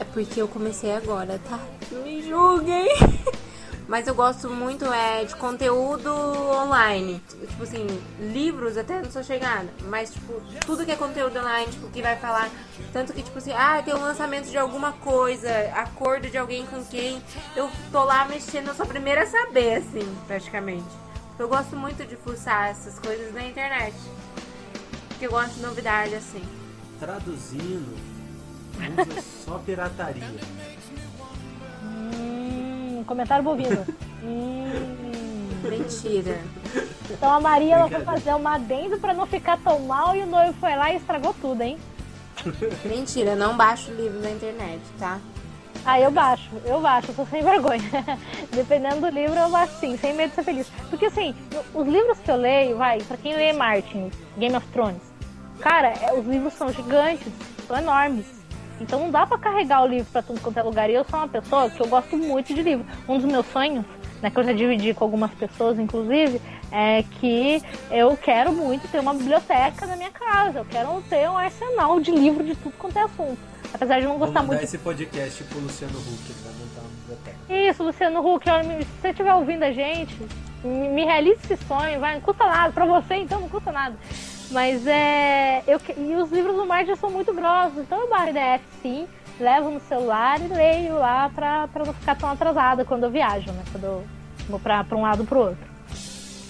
[0.00, 1.58] É porque eu comecei agora, tá?
[1.90, 2.88] Não me julguem.
[3.88, 7.22] Mas eu gosto muito é, de conteúdo online.
[7.48, 7.86] Tipo assim,
[8.20, 9.66] livros até não sou chegada.
[9.84, 12.50] Mas, tipo, tudo que é conteúdo online, tipo, que vai falar.
[12.92, 16.84] Tanto que, tipo assim, ah, tem um lançamento de alguma coisa, acordo de alguém com
[16.84, 17.22] quem.
[17.56, 20.86] Eu tô lá mexendo, eu sou a primeira a saber, assim, praticamente.
[21.38, 23.96] Eu gosto muito de fuçar essas coisas na internet.
[25.08, 26.42] Porque eu gosto de novidade, assim.
[27.00, 27.96] Traduzindo,
[28.76, 30.28] usa só pirataria.
[32.98, 33.86] Hum, comentário bovino.
[34.22, 35.08] hum.
[35.62, 36.40] Mentira.
[37.10, 40.26] Então a Maria ela foi fazer uma adendo pra não ficar tão mal e o
[40.26, 41.78] noivo foi lá e estragou tudo, hein?
[42.84, 45.18] Mentira, não baixo livro na internet, tá?
[45.84, 47.82] Ah, eu baixo, eu baixo, eu sou sem vergonha.
[48.52, 50.66] Dependendo do livro, eu baixo sim, sem medo de ser feliz.
[50.90, 51.34] Porque assim,
[51.74, 55.02] os livros que eu leio, vai, pra quem lê Martin, Game of Thrones,
[55.60, 57.32] cara, é, os livros são gigantes,
[57.66, 58.37] são enormes.
[58.80, 60.88] Então não dá pra carregar o livro pra tudo quanto é lugar.
[60.90, 62.86] E eu sou uma pessoa que eu gosto muito de livro.
[63.08, 63.84] Um dos meus sonhos,
[64.22, 69.00] né, que eu já dividi com algumas pessoas, inclusive, é que eu quero muito ter
[69.00, 70.60] uma biblioteca na minha casa.
[70.60, 73.38] Eu quero ter um arsenal de livro de tudo quanto é assunto.
[73.72, 77.68] Apesar de não gostar muito esse podcast pro Luciano Huck, ele vai montar uma biblioteca.
[77.70, 80.16] isso, Luciano Huck, se você estiver ouvindo a gente,
[80.64, 82.72] me, me realize esse sonho, vai, não custa nada.
[82.72, 83.96] Pra você, então, não custa nada.
[84.50, 85.62] Mas é.
[85.66, 89.06] Eu, que- e os livros do Martin são muito grossos, então eu baixo PDF sim.
[89.38, 93.52] levo no celular e leio lá pra, pra não ficar tão atrasada quando eu viajo,
[93.52, 93.62] né?
[93.70, 94.04] Quando eu
[94.48, 95.68] vou pra, pra um lado pro outro.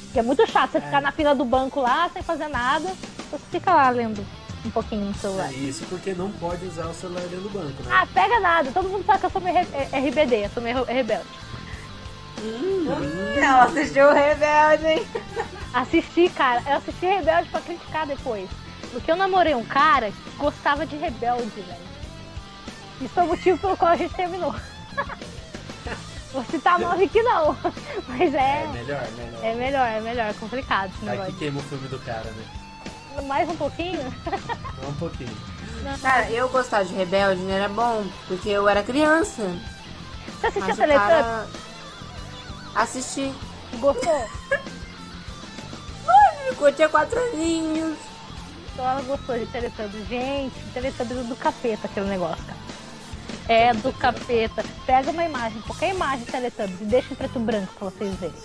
[0.05, 2.89] Porque é muito chato você ficar na fila do banco lá sem fazer nada,
[3.31, 4.25] você fica lá lendo
[4.65, 5.51] um pouquinho no celular.
[5.53, 7.91] É isso porque não pode usar o celular dentro do banco, né?
[7.93, 10.63] Ah, pega nada, todo mundo sabe que eu sou meio re- é, RBD, eu sou
[10.63, 11.27] meio rebelde.
[13.41, 15.07] Não, assistiu o Rebelde, hein?
[15.73, 18.49] Assisti, cara, eu assisti Rebelde pra criticar depois.
[18.91, 21.89] Porque eu namorei um cara que gostava de Rebelde, velho.
[23.01, 24.55] Isso foi o motivo pelo qual a gente terminou.
[26.33, 27.57] Vou citar nome que não.
[28.07, 29.45] Mas É é, melhor, melhor.
[29.45, 31.33] é melhor, é melhor, é complicado esse negócio.
[31.35, 32.45] queima o filme do cara, né?
[33.27, 34.01] Mais um pouquinho?
[34.89, 35.37] Um pouquinho.
[36.01, 39.43] Cara, eu gostar de Rebelde não era bom, porque eu era criança.
[40.41, 40.97] Você o Teletubbies?
[40.97, 41.47] cara...
[42.79, 43.35] Assisti.
[43.81, 44.25] Gostou?
[46.57, 47.99] Curtia quatro aninhos.
[48.73, 50.07] Então ela gostou de Teletubbies.
[50.09, 52.59] Gente, Teletubbies é do capeta aquele negócio, cara.
[53.49, 54.65] É do capeta.
[54.87, 58.15] Pega uma imagem, qualquer imagem de Teletubbies e deixa em preto e branco pra vocês
[58.15, 58.37] verem.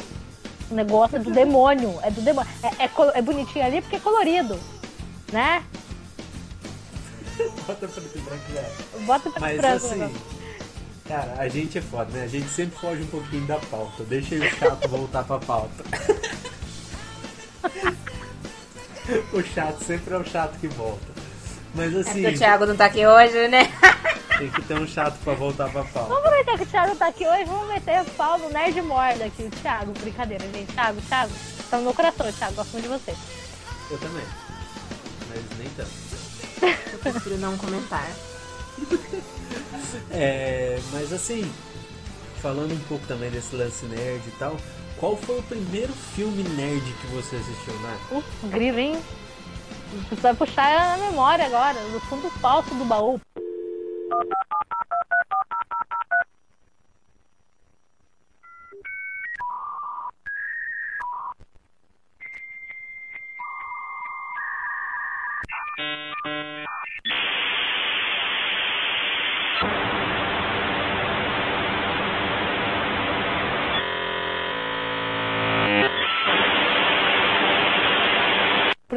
[0.72, 2.00] O negócio é do demônio.
[2.02, 2.52] É do demônio.
[2.64, 4.60] É, é, é bonitinho ali porque é colorido.
[5.32, 5.64] Né?
[7.68, 9.00] Bota preto e branco já.
[9.06, 9.86] Bota preto e branco.
[9.86, 10.43] o assim.
[11.08, 12.24] Cara, a gente é foda, né?
[12.24, 14.04] A gente sempre foge um pouquinho da pauta.
[14.04, 15.84] Deixa o chato voltar pra pauta.
[19.34, 21.14] o chato sempre é o chato que volta.
[21.76, 23.72] Mas É assim, porque o Thiago não tá aqui hoje, né?
[24.38, 26.10] tem que ter um chato pra voltar pra pauta.
[26.10, 29.44] Vamos aproveitar que o Thiago tá aqui hoje, vamos meter pau no Nerd Morda aqui.
[29.44, 30.72] O Thiago, brincadeira, gente.
[30.74, 31.32] Thiago, Thiago,
[31.70, 32.56] tá no meu coração, Thiago.
[32.56, 33.16] Gosto muito de você.
[33.92, 34.24] Eu também.
[35.30, 35.92] Mas nem tanto.
[36.94, 38.08] Eu prefiro não comentar.
[40.12, 41.50] É, mas assim,
[42.42, 44.58] falando um pouco também desse lance nerd e tal,
[44.98, 47.98] qual foi o primeiro filme nerd que você assistiu, né?
[48.10, 49.02] Putz, grilo, hein?
[50.10, 53.20] Você vai puxar a memória agora, do fundo falso do baú.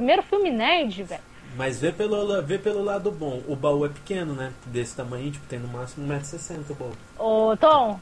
[0.06, 1.20] Primeiro filme nerd, velho.
[1.56, 4.52] Mas vê pelo, vê pelo lado bom, o baú é pequeno, né?
[4.66, 6.92] Desse tamanho, tipo, tem no máximo 1,60m o baú.
[7.18, 7.98] Ô, Tom,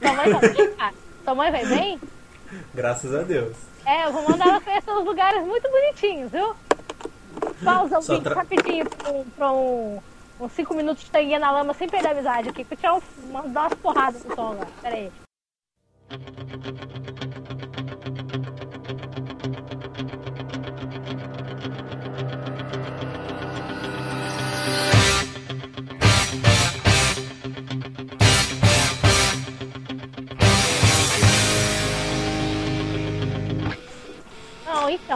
[0.00, 0.94] tua mãe vai bem, cara?
[1.24, 2.00] Tua mãe vai bem?
[2.72, 3.56] Graças a Deus.
[3.84, 6.54] É, eu vou mandar ela conhecer uns lugares muito bonitinhos, viu?
[7.64, 11.50] Pausa o Só vídeo tra- rapidinho pra, um, pra uns 5 minutos de tanguinha na
[11.50, 12.64] lama sem perder a amizade aqui.
[12.70, 14.68] Eu tirar um, uma- dar umas porradas no Tom agora.
[14.80, 15.10] Pera aí.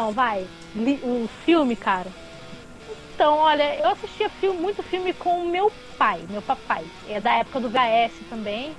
[0.04, 0.46] Não, vai.
[1.02, 2.10] O filme, cara.
[3.14, 6.84] Então, olha, eu assistia filme, muito filme com meu pai, meu papai.
[7.08, 8.76] É da época do VHS também.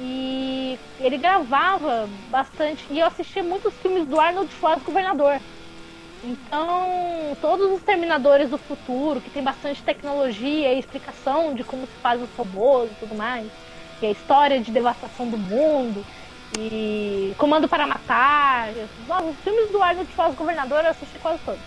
[0.00, 2.84] E ele gravava bastante.
[2.90, 5.40] E eu assistia muitos filmes do Arnold Schwarzenegger Governador.
[6.24, 11.92] Então, todos os Terminadores do Futuro, que tem bastante tecnologia e explicação de como se
[12.02, 13.46] faz os robôs e tudo mais.
[14.00, 16.04] E a história de devastação do mundo.
[16.58, 18.68] E Comando para Matar.
[19.08, 21.60] Nossa, os filmes do Arnold Schwarzenegger Governador eu assisti quase todos.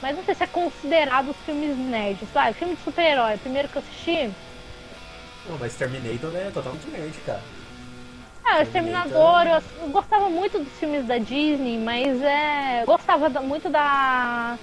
[0.00, 2.28] Mas não sei se é considerado os filmes nerds.
[2.34, 3.36] Ah, filme de super-herói.
[3.38, 4.30] Primeiro que eu assisti.
[5.48, 7.42] Não, mas Terminator é totalmente nerd, cara.
[8.44, 12.84] Ah, Exterminador, eu, eu gostava muito dos filmes da Disney, mas é.
[12.86, 14.58] Gostava muito da.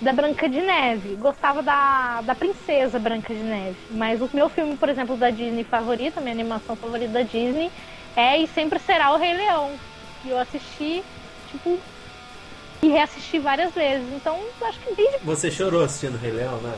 [0.00, 1.14] Da Branca de Neve.
[1.16, 3.76] Gostava da, da Princesa Branca de Neve.
[3.90, 7.70] Mas o meu filme, por exemplo, da Disney favorito, minha animação favorita da Disney,
[8.16, 9.72] é e sempre será o Rei Leão.
[10.24, 11.02] E eu assisti,
[11.50, 11.78] tipo.
[12.82, 14.06] E reassisti várias vezes.
[14.14, 16.74] Então, acho que desde Você chorou assistindo Rei Leão, né?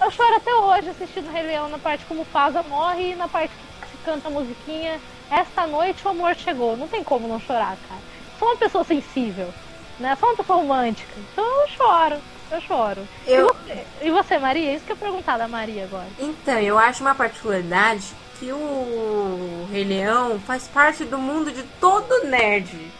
[0.00, 3.52] Eu choro até hoje assistindo Rei Leão na parte como Mufasa morre e na parte
[3.80, 6.76] que se canta a musiquinha Esta noite o amor chegou.
[6.76, 8.00] Não tem como não chorar, cara.
[8.38, 9.52] Sou uma pessoa sensível,
[9.98, 10.16] né?
[10.20, 11.12] Sou uma pessoa romântica.
[11.32, 12.16] Então eu choro,
[12.52, 13.08] eu choro.
[13.26, 14.72] Eu- E, você, e você, Maria?
[14.74, 16.06] Isso que eu ia perguntar da Maria agora.
[16.18, 18.06] Então, eu acho uma particularidade
[18.38, 22.90] que o Rei Leão faz parte do mundo de todo nerd.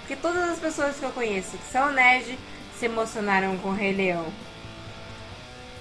[0.00, 2.38] Porque todas as pessoas que eu conheço que são nerd
[2.78, 4.26] se emocionaram com o Rei Leão.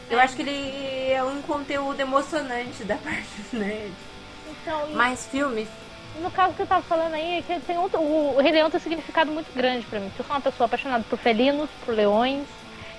[0.10, 3.91] Eu acho que ele é um conteúdo emocionante da parte do nerd.
[4.49, 5.67] Então, e- Mas filme,
[6.21, 8.69] no caso que eu tava falando aí, é que tem outro, o, o Rei Leão
[8.69, 10.12] tem um significado muito grande pra mim.
[10.17, 12.45] Eu sou uma pessoa apaixonada por felinos, por leões.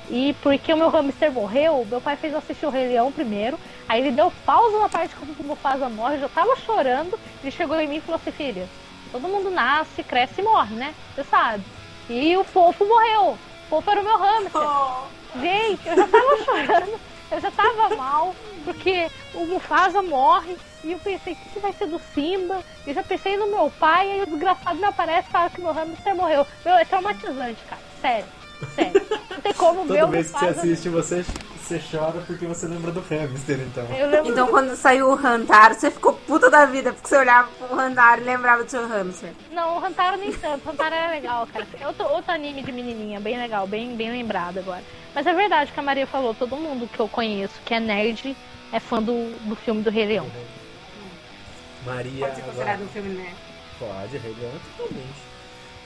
[0.09, 3.59] E porque o meu hamster morreu, meu pai fez eu assistir o Rei Leão primeiro.
[3.89, 7.19] Aí ele deu pausa na parte que o Mufasa morre, eu já tava chorando.
[7.43, 8.69] Ele chegou em mim e falou assim: Filha,
[9.11, 10.95] todo mundo nasce, cresce e morre, né?
[11.15, 11.65] Você sabe.
[12.09, 13.31] E o fofo morreu.
[13.31, 14.63] O fofo era o meu hamster.
[15.41, 20.57] Gente, eu já tava chorando, eu já tava mal, porque o Mufasa morre.
[20.85, 22.63] E eu pensei, o que, que vai ser do Simba?
[22.87, 25.63] Eu já pensei no meu pai, e aí o desgraçado me aparece e fala que
[25.63, 26.47] meu hamster morreu.
[26.63, 27.81] Meu, é traumatizante, cara.
[28.03, 28.44] Sério.
[28.75, 29.03] Sério.
[29.31, 31.25] Não tem como Toda meu vez que você assiste, você,
[31.59, 33.85] você chora porque você lembra do hamster, então.
[33.97, 37.49] Eu lembro Então quando saiu o Rantaro, você ficou puta da vida, porque você olhava
[37.59, 39.33] pro Rantaro e lembrava do seu hamster.
[39.51, 40.67] Não, o Hantaro nem tanto.
[40.67, 41.67] O Hantaro era legal, cara.
[41.81, 44.83] É outro, outro anime de menininha, bem legal, bem, bem lembrado agora.
[45.15, 48.37] Mas é verdade que a Maria falou, todo mundo que eu conheço que é nerd
[48.73, 50.27] é fã do, do filme do Rei Leão.
[51.85, 52.27] Maria.
[52.27, 53.35] Pode ser agora- considerado um filme, né?
[53.79, 55.34] Pode, Rei Leão totalmente.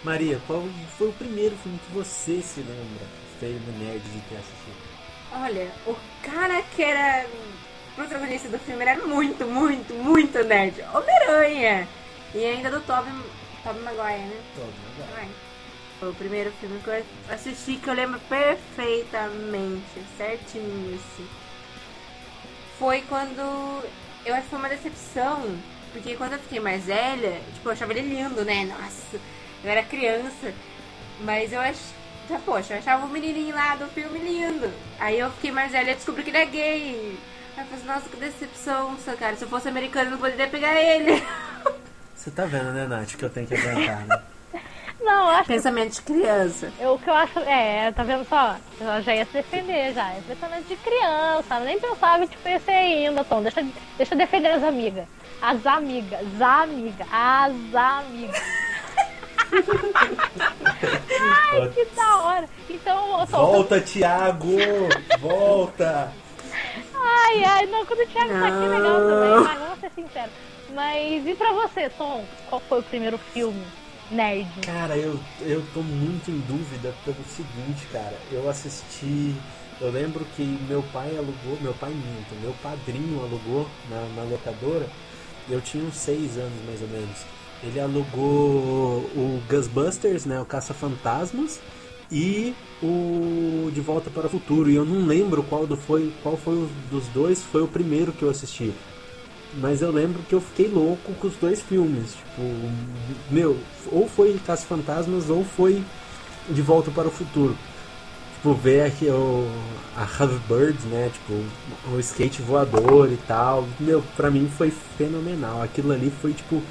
[0.04, 0.62] Maria, qual
[0.96, 3.06] foi o primeiro filme que você se lembra,
[3.40, 4.88] feio nerd, de ter assistido?
[5.32, 7.26] Olha, o cara que era
[7.94, 10.80] protagonista do filme era muito, muito, muito nerd.
[10.94, 11.88] Homem-Aranha.
[12.34, 13.12] E ainda do Tobey,
[13.64, 14.40] Tobey Maguire, né?
[14.56, 15.06] Né?
[15.14, 15.28] Vai.
[15.98, 19.82] Foi o primeiro filme que eu assisti que eu lembro perfeitamente,
[20.16, 21.26] certinho, assim.
[22.78, 23.82] Foi quando.
[24.24, 25.58] Eu acho que foi uma decepção,
[25.92, 28.64] porque quando eu fiquei mais velha, tipo, eu achava ele lindo, né?
[28.64, 29.18] Nossa,
[29.64, 30.52] eu era criança,
[31.20, 31.78] mas eu ach...
[32.28, 34.70] já, poxa, eu achava o menininho lá do filme lindo.
[34.98, 37.18] Aí eu fiquei mais velha e descobri que ele é gay.
[37.56, 39.36] Aí eu falei, assim, nossa, que decepção, cara.
[39.36, 41.22] Se eu fosse americano, eu não poderia pegar ele.
[42.14, 44.22] Você tá vendo, né, Nath, que eu tenho que aguentar, né?
[45.00, 46.72] Não, eu acho que Pensamento de criança.
[46.80, 47.38] eu, o que eu acho.
[47.38, 48.56] É, tá vendo só?
[48.80, 50.10] Ela já ia se defender já.
[50.10, 51.54] É pensamento de criança.
[51.54, 53.42] ela Nem pensava em te conhecer ainda, Tom.
[53.42, 53.64] Deixa,
[53.96, 55.06] deixa eu defender as amigas.
[55.40, 58.42] As amigas, as amigas, as amigas.
[61.20, 62.48] Ai, que da hora.
[62.68, 64.56] Então, Volta, Thiago!
[65.20, 66.12] Volta!
[66.94, 70.32] Ai, ai, não, quando o Thiago tá aqui é legal também, vai, vamos ser sinceros.
[70.74, 72.24] Mas e pra você, Tom?
[72.48, 73.64] Qual foi o primeiro filme
[74.10, 74.48] nerd?
[74.64, 78.16] Cara, eu, eu tô muito em dúvida pelo seguinte, cara.
[78.30, 79.34] Eu assisti.
[79.80, 84.88] Eu lembro que meu pai alugou, meu pai minto, meu padrinho alugou na, na locadora.
[85.48, 87.37] Eu tinha uns seis anos mais ou menos.
[87.62, 90.40] Ele alugou o Ghostbusters, né?
[90.40, 91.60] O Caça-Fantasmas
[92.10, 94.70] e o De Volta para o Futuro.
[94.70, 98.12] E eu não lembro qual, do foi, qual foi o dos dois, foi o primeiro
[98.12, 98.72] que eu assisti.
[99.54, 102.12] Mas eu lembro que eu fiquei louco com os dois filmes.
[102.12, 102.42] Tipo,
[103.30, 103.56] meu,
[103.90, 105.82] ou foi Caça-Fantasmas ou foi
[106.48, 107.56] De Volta para o Futuro.
[108.36, 109.48] Tipo, ver aqui o,
[109.96, 111.10] a Hoverbirds, né?
[111.12, 111.42] Tipo,
[111.92, 113.66] o skate voador e tal.
[113.80, 115.60] Meu, pra mim foi fenomenal.
[115.60, 116.62] Aquilo ali foi tipo.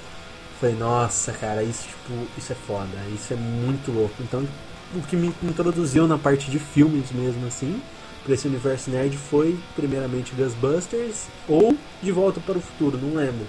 [0.60, 2.98] Foi, nossa, cara, isso, tipo, isso é foda.
[3.14, 4.16] Isso é muito louco.
[4.22, 4.48] Então,
[4.96, 7.82] o que me introduziu na parte de filmes mesmo, assim,
[8.24, 13.46] pra esse universo nerd foi, primeiramente, Ghostbusters ou De Volta para o Futuro, não lembro.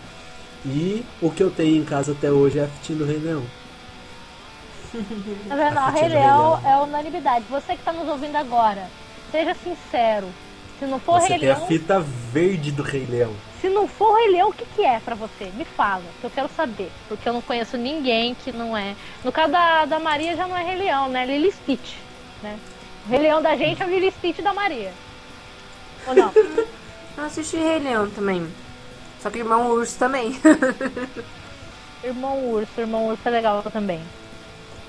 [0.66, 3.44] E o que eu tenho em casa até hoje é a fitinha do Rei Leão.
[5.49, 5.79] Tá vendo?
[5.79, 6.61] A O Rei Leão.
[6.64, 7.44] é unanimidade.
[7.51, 8.88] Você que tá nos ouvindo agora,
[9.31, 10.29] seja sincero.
[10.79, 12.01] Se não for Você Rei tem a Leão, fita
[12.33, 13.35] verde do Rei Leão.
[13.61, 15.47] se não for Rei Leão, o que, que é pra você?
[15.57, 16.91] Me fala, que eu quero saber.
[17.09, 18.95] Porque eu não conheço ninguém que não é.
[19.25, 21.27] No caso da, da Maria já não é Rei Leão, né?
[21.27, 21.95] Lily Stitch,
[22.43, 22.57] né?
[23.07, 24.93] O Rei Leão da gente é o Lily Stitch da Maria.
[26.07, 26.33] Ou não?
[27.17, 28.47] Eu assisti Rei Leão também.
[29.21, 30.38] Só que Irmão Urso também.
[32.05, 34.01] Irmão Urso, Irmão Urso é legal também.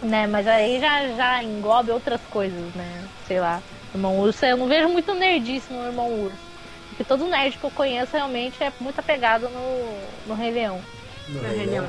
[0.01, 3.03] Né, mas aí já, já engloba outras coisas, né?
[3.27, 3.61] Sei lá.
[3.93, 6.37] Irmão Urso, eu não vejo muito nerdice no Irmão Urso.
[6.89, 9.97] Porque todo nerd que eu conheço realmente é muito apegado no,
[10.27, 10.81] no Rei Leão.
[11.29, 11.87] No Rei Leão.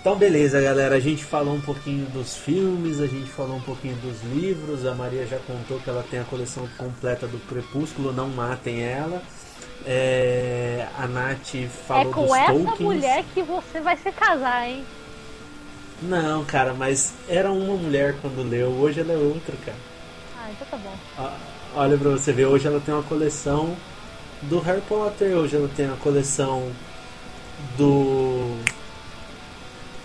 [0.00, 0.94] Então beleza, galera.
[0.94, 4.86] A gente falou um pouquinho dos filmes, a gente falou um pouquinho dos livros.
[4.86, 9.20] A Maria já contou que ela tem a coleção completa do Crepúsculo, não matem ela.
[9.84, 11.54] É, a Nath
[11.86, 12.80] falou é com dos essa Tolkiens.
[12.80, 14.84] mulher que você vai se casar, hein?
[16.02, 19.78] Não, cara, mas era uma mulher quando leu, hoje ela é outra, cara.
[20.38, 20.94] Ah, então tá bom.
[21.18, 21.30] Ó,
[21.78, 23.76] Olha pra você ver, hoje ela tem uma coleção
[24.40, 26.72] do Harry Potter, hoje ela tem uma coleção
[27.76, 28.56] do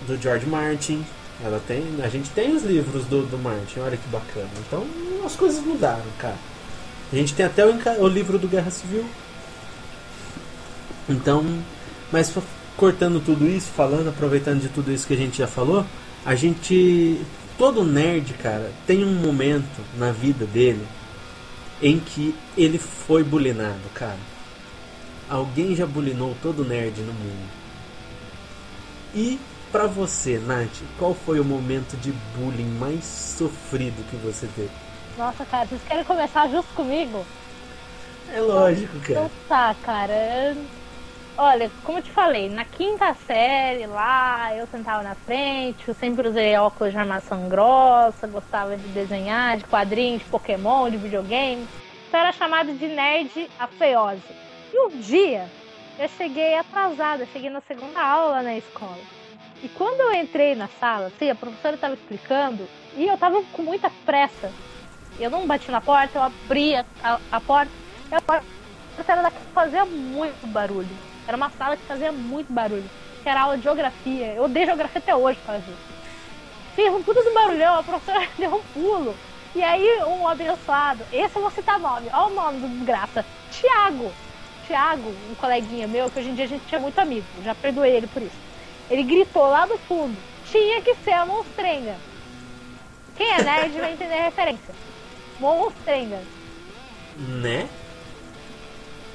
[0.05, 1.05] do George Martin.
[1.41, 4.49] Ela tem, a gente tem os livros do, do Martin, olha que bacana.
[4.67, 4.85] Então
[5.25, 6.35] as coisas mudaram, cara.
[7.11, 9.05] A gente tem até o, o livro do Guerra Civil.
[11.07, 11.45] Então,
[12.11, 12.33] mas
[12.77, 15.85] cortando tudo isso, falando, aproveitando de tudo isso que a gente já falou,
[16.25, 17.19] a gente
[17.57, 20.85] todo nerd, cara, tem um momento na vida dele
[21.81, 24.17] em que ele foi bulinado, cara.
[25.29, 27.49] Alguém já bulinou todo nerd no mundo.
[29.13, 29.39] E
[29.71, 34.71] pra você, Nath, qual foi o momento de bullying mais sofrido que você teve?
[35.17, 37.25] Nossa, cara, vocês querem começar justo comigo?
[38.33, 39.11] É lógico, cara.
[39.11, 40.55] Então tá, cara.
[41.43, 46.27] Olha, como eu te falei, na quinta série lá, eu sentava na frente, eu sempre
[46.27, 51.67] usei óculos de armação grossa, gostava de desenhar, de quadrinhos, de Pokémon, de videogame.
[52.07, 54.21] Então era chamada de nerd afeosa.
[54.71, 55.49] E um dia
[55.97, 59.01] eu cheguei atrasada, cheguei na segunda aula na escola.
[59.63, 63.63] E quando eu entrei na sala, assim, a professora estava explicando e eu estava com
[63.63, 64.53] muita pressa.
[65.19, 67.71] Eu não bati na porta, eu abri a, a, a porta
[68.11, 68.45] e a porta
[69.07, 71.10] era fazia muito barulho.
[71.27, 72.89] Era uma sala que fazia muito barulho.
[73.23, 74.33] Que era aula de geografia.
[74.33, 75.91] Eu odeio geografia até hoje por causa disso.
[76.75, 79.15] Fiz um puta do barulhão, a professora deu um pulo.
[79.53, 84.09] E aí, um abençoado, esse eu vou citar nome, olha o nome do desgraça, Tiago.
[84.65, 87.97] Tiago, um coleguinha meu, que hoje em dia a gente tinha muito amigo, já perdoei
[87.97, 88.37] ele por isso.
[88.89, 90.15] Ele gritou lá do fundo,
[90.49, 91.97] tinha que ser a monstrenga.
[93.17, 94.73] Quem é nerd vai entender a referência.
[95.37, 96.21] Monstrenga,
[97.17, 97.67] Né?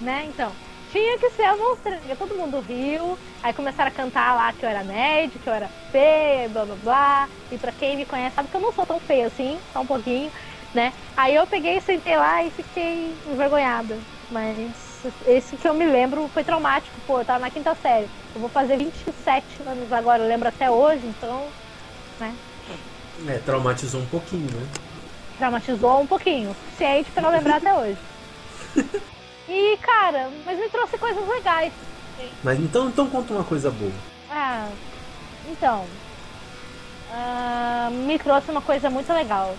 [0.00, 0.26] né?
[0.28, 0.52] Então,
[0.97, 2.16] tinha que ser a monstrenga.
[2.16, 5.68] Todo mundo riu, aí começaram a cantar lá que eu era nerd, que eu era
[5.92, 7.28] feia, blá blá blá.
[7.53, 9.86] E pra quem me conhece sabe que eu não sou tão feia assim, só um
[9.86, 10.32] pouquinho,
[10.72, 10.94] né?
[11.14, 13.99] Aí eu peguei, sentei lá e fiquei envergonhada.
[14.30, 14.72] Mas
[15.26, 18.09] esse que eu me lembro foi traumático, pô, eu tava na quinta série.
[18.34, 21.47] Eu vou fazer 27 anos agora, eu lembro até hoje, então,
[22.18, 22.34] né?
[23.28, 24.66] É, traumatizou um pouquinho, né?
[25.36, 27.99] Traumatizou um pouquinho, o suficiente pra eu lembrar até hoje.
[29.49, 31.72] E, cara, mas me trouxe coisas legais.
[32.42, 33.92] Mas então, então conta uma coisa boa.
[34.30, 34.68] Ah,
[35.49, 35.84] então.
[37.12, 39.55] ah, me trouxe uma coisa muito legal.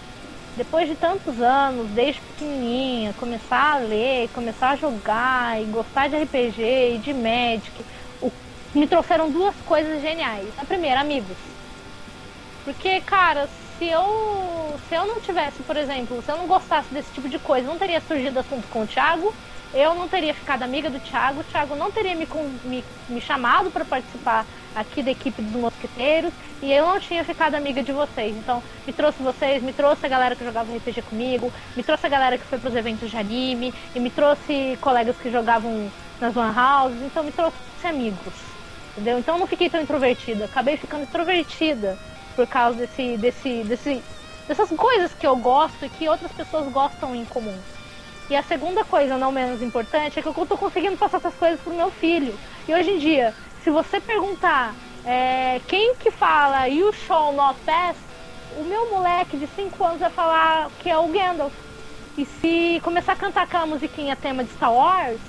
[0.56, 6.16] Depois de tantos anos, desde pequenininha, começar a ler, começar a jogar e gostar de
[6.16, 7.72] RPG e de Magic,
[8.22, 8.32] o-
[8.74, 10.48] me trouxeram duas coisas geniais.
[10.58, 11.38] A primeira, amigos.
[12.66, 17.14] Porque, cara, se eu, se eu não tivesse, por exemplo, se eu não gostasse desse
[17.14, 19.34] tipo de coisa, não teria surgido assunto com o Thiago,
[19.74, 22.28] eu não teria ficado amiga do Thiago, o Thiago não teria me,
[22.64, 24.46] me, me chamado para participar
[24.76, 28.36] aqui da equipe dos Mosqueteiros e eu não tinha ficado amiga de vocês.
[28.36, 32.10] Então, me trouxe vocês, me trouxe a galera que jogava RPG comigo, me trouxe a
[32.10, 36.54] galera que foi pros eventos de anime, e me trouxe colegas que jogavam nas One
[36.58, 38.34] Houses, então me trouxe amigos.
[38.92, 39.20] Entendeu?
[39.20, 41.98] Então eu não fiquei tão introvertida, acabei ficando extrovertida
[42.36, 44.04] por causa desse, desse, desse,
[44.48, 47.58] dessas coisas que eu gosto e que outras pessoas gostam em comum.
[48.30, 51.60] E a segunda coisa, não menos importante, é que eu tô conseguindo passar essas coisas
[51.62, 52.38] pro meu filho.
[52.68, 54.76] E hoje em dia, se você perguntar
[55.06, 57.96] é, quem que fala You Shall Not Pass,
[58.58, 61.54] o meu moleque de 5 anos vai falar que é o Gandalf.
[62.18, 65.20] E se começar a cantar aquela musiquinha tema de Star Wars,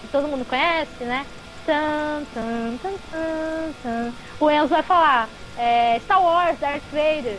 [0.00, 1.26] que todo mundo conhece, né?
[1.64, 4.12] Tan, tan, tan, tan, tan.
[4.40, 7.38] O Enzo vai falar é, Star Wars, Darth Vader.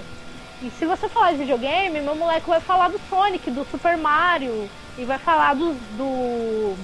[0.61, 4.69] E se você falar de videogame, meu moleque vai falar do Sonic, do Super Mario,
[4.99, 6.75] e vai falar do, do,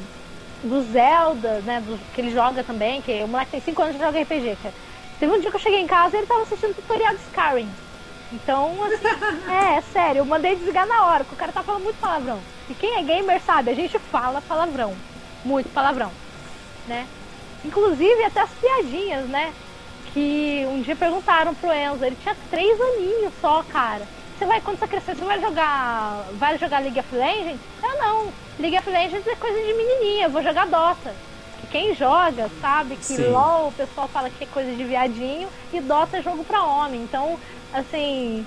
[0.64, 1.82] do Zelda, né?
[1.82, 4.74] Do, que ele joga também, que o moleque tem 5 anos e joga RPG, cara.
[5.20, 7.70] Teve um dia que eu cheguei em casa e ele tava assistindo tutorial de Skyrim.
[8.32, 11.84] Então, assim, é, é sério, eu mandei desligar na hora, porque o cara tá falando
[11.84, 12.40] muito palavrão.
[12.70, 14.96] E quem é gamer sabe, a gente fala palavrão.
[15.44, 16.12] Muito palavrão,
[16.88, 17.06] né?
[17.64, 19.54] Inclusive até as piadinhas, né?
[20.14, 24.08] Que um dia perguntaram pro Enzo, ele tinha três aninhos só, cara.
[24.36, 26.34] Você vai, quando você crescer, você vai jogar.
[26.34, 27.62] Vai jogar League of Legends?
[27.82, 28.36] Eu não.
[28.60, 31.20] League of Legends é coisa de menininha, eu vou jogar Dota.
[31.58, 33.30] Que quem joga sabe que Sim.
[33.32, 37.02] LOL o pessoal fala que é coisa de viadinho e Dota é jogo pra homem.
[37.02, 37.40] Então,
[37.72, 38.46] assim,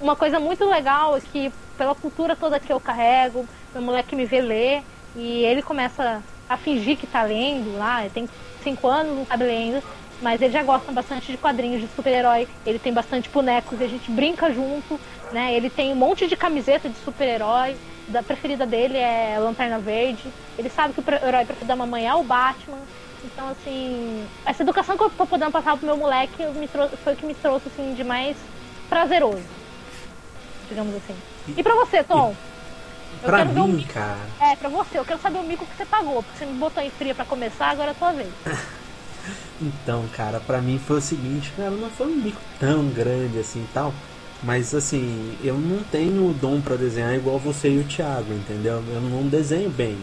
[0.00, 4.24] uma coisa muito legal é que pela cultura toda que eu carrego, meu moleque me
[4.26, 4.84] vê ler
[5.14, 8.26] e ele começa a fingir que tá lendo lá, ele tem
[8.62, 9.84] 5 anos, não sabe ler ainda,
[10.20, 13.88] mas ele já gosta bastante de quadrinhos de super-herói, ele tem bastante bonecos e a
[13.88, 15.00] gente brinca junto,
[15.32, 15.54] né?
[15.54, 17.76] Ele tem um monte de camiseta de super-herói,
[18.08, 22.14] da preferida dele é Lanterna Verde, ele sabe que o herói preferido da mamãe é
[22.14, 22.78] o Batman.
[23.24, 26.36] Então, assim, essa educação que eu tô podendo passar pro meu moleque
[27.02, 28.36] foi o que me trouxe, assim, de mais
[28.88, 29.42] prazeroso,
[30.68, 31.16] digamos assim.
[31.56, 32.34] E pra você, Tom?
[33.22, 33.92] Eu Pra mim, mico.
[33.92, 34.18] cara.
[34.40, 36.82] É, pra você, eu quero saber o mico que você pagou, porque você me botou
[36.82, 38.30] em fria pra começar, agora é a tua vez.
[39.60, 43.60] Então, cara, pra mim foi o seguinte, cara, não foi um bico tão grande assim
[43.60, 43.92] e tal.
[44.42, 48.82] Mas assim, eu não tenho o dom pra desenhar igual você e o Thiago, entendeu?
[48.88, 49.96] Eu não desenho bem.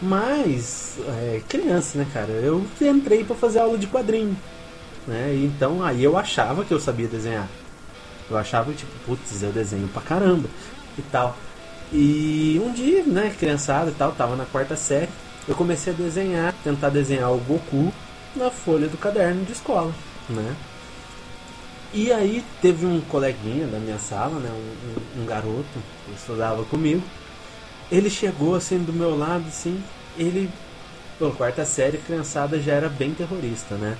[0.00, 2.30] Mas, é, criança, né, cara?
[2.30, 4.36] Eu entrei pra fazer aula de quadrinho.
[5.06, 5.34] Né?
[5.42, 7.48] Então aí eu achava que eu sabia desenhar.
[8.30, 10.48] Eu achava, tipo, putz, eu desenho pra caramba
[10.98, 11.36] e tal.
[11.92, 15.08] E um dia, né, criançada e tal, tava na quarta série,
[15.48, 17.90] eu comecei a desenhar, tentar desenhar o Goku
[18.36, 19.94] na folha do caderno de escola,
[20.28, 20.54] né?
[21.92, 24.50] E aí teve um coleguinha da minha sala, né?
[24.50, 27.02] Um, um, um garoto que estudava comigo.
[27.90, 29.82] Ele chegou assim do meu lado, assim,
[30.16, 30.50] ele.
[31.18, 33.96] Pô, quarta série, criançada já era bem terrorista, né?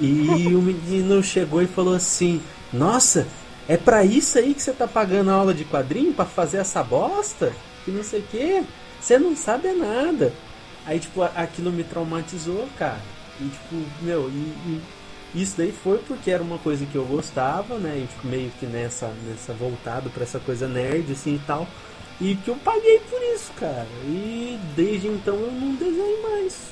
[0.00, 2.40] E o menino chegou e falou assim:
[2.72, 3.26] Nossa,
[3.68, 6.14] é pra isso aí que você tá pagando aula de quadrinho?
[6.14, 7.52] para fazer essa bosta?
[7.84, 8.62] Que não sei o quê?
[9.00, 10.32] Você não sabe nada.
[10.86, 13.00] Aí, tipo, aquilo me traumatizou, cara.
[13.40, 14.82] E, tipo, meu, e, e
[15.34, 17.98] isso daí foi porque era uma coisa que eu gostava, né?
[17.98, 21.66] E, tipo, meio que nessa, nessa voltado para essa coisa nerd, assim e tal.
[22.20, 23.86] E que eu paguei por isso, cara.
[24.04, 26.70] E desde então eu não desenho mais.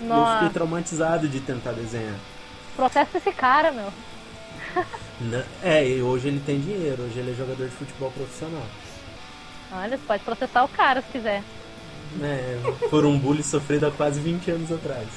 [0.00, 0.30] Nossa.
[0.30, 2.16] Eu fiquei traumatizado de tentar desenhar.
[2.74, 3.92] Processa esse cara, meu.
[5.62, 8.66] é, e hoje ele tem dinheiro, hoje ele é jogador de futebol profissional.
[9.70, 11.42] Olha, você pode processar o cara se quiser.
[12.20, 12.58] É,
[12.90, 15.08] por um bullying sofrido há quase 20 anos atrás.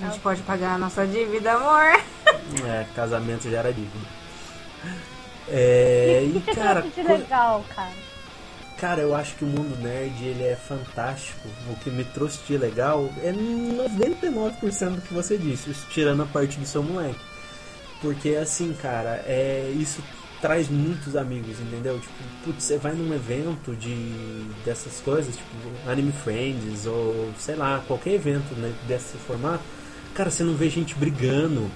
[0.00, 2.00] A gente pode pagar a nossa dívida, amor.
[2.66, 4.06] É, casamento já era dívida.
[5.48, 7.92] É, e, que cara, de legal, cara?
[8.78, 11.48] Cara, eu acho que o mundo nerd ele é fantástico.
[11.70, 16.58] O que me trouxe de legal é 99% do que você disse, tirando a parte
[16.58, 17.20] do seu moleque.
[18.00, 20.02] Porque assim, cara, é isso
[20.42, 22.00] traz muitos amigos, entendeu?
[22.00, 22.12] Tipo,
[22.44, 28.14] putz, você vai num evento de dessas coisas, tipo Anime Friends ou sei lá, qualquer
[28.14, 29.62] evento né, desse formato,
[30.12, 31.70] cara, você não vê gente brigando.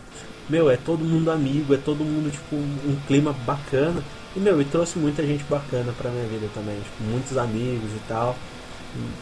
[0.49, 4.03] Meu, é todo mundo amigo, é todo mundo tipo um, clima bacana.
[4.35, 8.01] E meu, e trouxe muita gente bacana pra minha vida também, tipo, muitos amigos e
[8.07, 8.37] tal.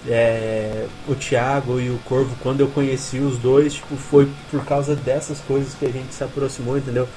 [0.07, 4.95] É, o Thiago e o Corvo, quando eu conheci os dois, tipo, foi por causa
[4.95, 7.09] dessas coisas que a gente se aproximou, entendeu?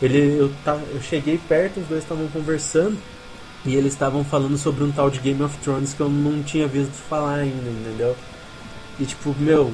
[0.00, 2.96] Ele, eu, tava, eu cheguei perto, os dois estavam conversando
[3.64, 6.68] e eles estavam falando sobre um tal de Game of Thrones que eu não tinha
[6.68, 8.16] visto falar ainda, entendeu?
[9.00, 9.72] E tipo, meu,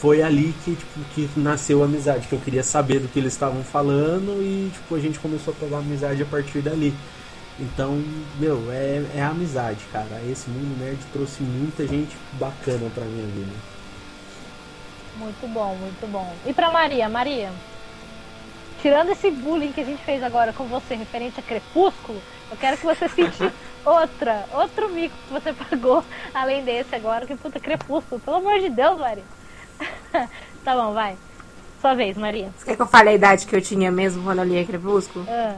[0.00, 3.32] foi ali que, tipo, que nasceu a amizade, que eu queria saber do que eles
[3.32, 6.94] estavam falando e tipo, a gente começou a pegar amizade a partir dali.
[7.60, 8.00] Então,
[8.38, 10.22] meu, é, é a amizade, cara.
[10.30, 13.52] Esse mundo nerd trouxe muita gente bacana pra minha vida.
[15.16, 16.32] Muito bom, muito bom.
[16.46, 17.08] E pra Maria?
[17.08, 17.50] Maria?
[18.80, 22.20] tirando esse bullying que a gente fez agora com você referente a Crepúsculo,
[22.50, 23.52] eu quero que você cite
[23.84, 28.20] outra, outro mico que você pagou além desse agora, que puta Crepúsculo.
[28.20, 29.24] Pelo amor de Deus, Maria.
[30.64, 31.16] tá bom, vai.
[31.80, 32.50] Sua vez, Maria.
[32.56, 35.24] Você quer que eu fale a idade que eu tinha mesmo quando eu lia Crepúsculo?
[35.28, 35.56] Ah.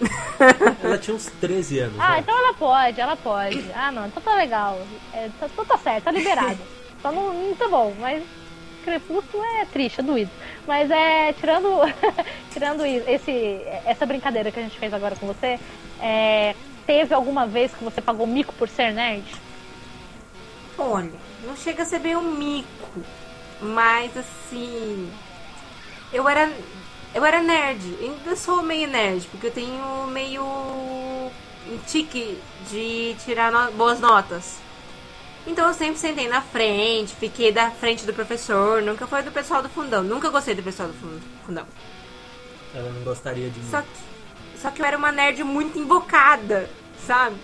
[0.82, 1.96] ela tinha uns 13 anos.
[1.98, 2.20] Ah, né?
[2.20, 3.70] então ela pode, ela pode.
[3.74, 4.80] Ah, não, então tá legal.
[5.12, 6.58] É, tá, então tá certo, tá liberado.
[7.02, 8.22] Só não, não tá bom, mas
[8.82, 10.30] Crepúsculo é triste, é doído.
[10.66, 11.68] Mas é, tirando,
[12.50, 15.58] tirando esse, essa brincadeira que a gente fez agora com você,
[16.00, 16.54] é,
[16.86, 19.24] teve alguma vez que você pagou mico por ser nerd?
[20.78, 21.12] Olha,
[21.44, 23.02] não chega a ser bem um mico,
[23.60, 25.12] mas assim,
[26.12, 26.50] eu era,
[27.14, 32.38] eu era nerd, ainda sou meio nerd, porque eu tenho meio um tique
[32.70, 34.58] de tirar no, boas notas.
[35.46, 39.62] Então eu sempre sentei na frente, fiquei da frente do professor, nunca foi do pessoal
[39.62, 41.66] do fundão, nunca gostei do pessoal do fundão.
[42.74, 43.70] Ela não gostaria de mim.
[43.70, 46.68] Só que, só que eu era uma nerd muito invocada,
[47.06, 47.36] sabe?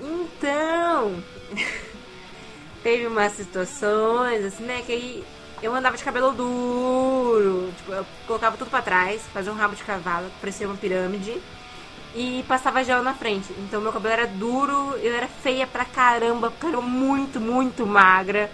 [0.00, 1.22] Então,
[2.82, 5.24] teve umas situações, assim, né, que aí
[5.62, 9.84] eu andava de cabelo duro, tipo, eu colocava tudo pra trás, fazia um rabo de
[9.84, 11.40] cavalo, parecia uma pirâmide
[12.14, 13.52] e passava gel na frente.
[13.58, 17.86] Então meu cabelo era duro, eu era feia pra caramba, porque eu era muito, muito
[17.86, 18.50] magra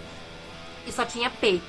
[0.85, 1.65] e só tinha peito.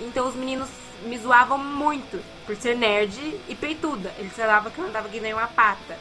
[0.00, 0.68] Então os meninos
[1.04, 3.18] me zoavam muito por ser nerd
[3.48, 4.12] e peituda.
[4.18, 5.96] Eles falavam que eu andava que nem uma pata.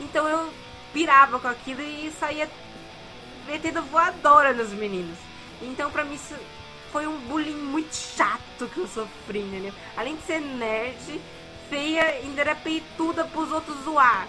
[0.00, 0.50] Então eu
[0.92, 2.48] pirava com aquilo e saía
[3.48, 5.18] metendo voadora nos meninos.
[5.60, 6.34] Então pra mim isso
[6.92, 9.72] foi um bullying muito chato que eu sofri, entendeu?
[9.96, 11.20] Além de ser nerd,
[11.68, 14.26] feia, ainda era peituda pros outros zoar.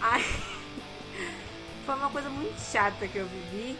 [0.00, 0.24] Aí,
[1.86, 3.76] foi uma coisa muito chata que eu vivi.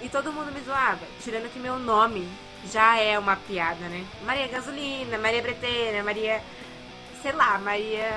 [0.00, 2.28] E todo mundo me zoava, tirando que meu nome
[2.72, 4.06] já é uma piada, né?
[4.24, 6.40] Maria Gasolina, Maria Breteira, Maria.
[7.20, 8.08] sei lá, Maria.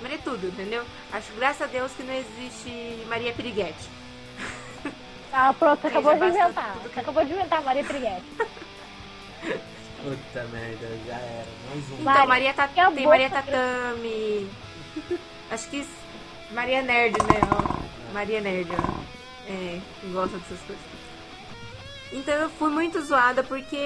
[0.00, 0.84] Maria tudo, entendeu?
[1.12, 3.88] Acho graças a Deus que não existe Maria Piriguete.
[5.38, 6.76] Ah, pronto, você acabou de inventar.
[6.82, 8.24] Você acabou de inventar Maria Piriguete.
[10.02, 11.46] Puta merda, já era.
[11.68, 12.00] Mais um.
[12.00, 12.70] Então, Maria Tat...
[12.94, 14.50] tem Maria Tatami.
[15.50, 15.86] Acho que
[16.52, 17.40] Maria Nerd, né?
[17.52, 18.14] Ó.
[18.14, 19.50] Maria Nerd, ó.
[19.50, 19.78] É,
[20.10, 20.84] gosta dessas coisas.
[22.14, 23.76] Então eu fui muito zoada porque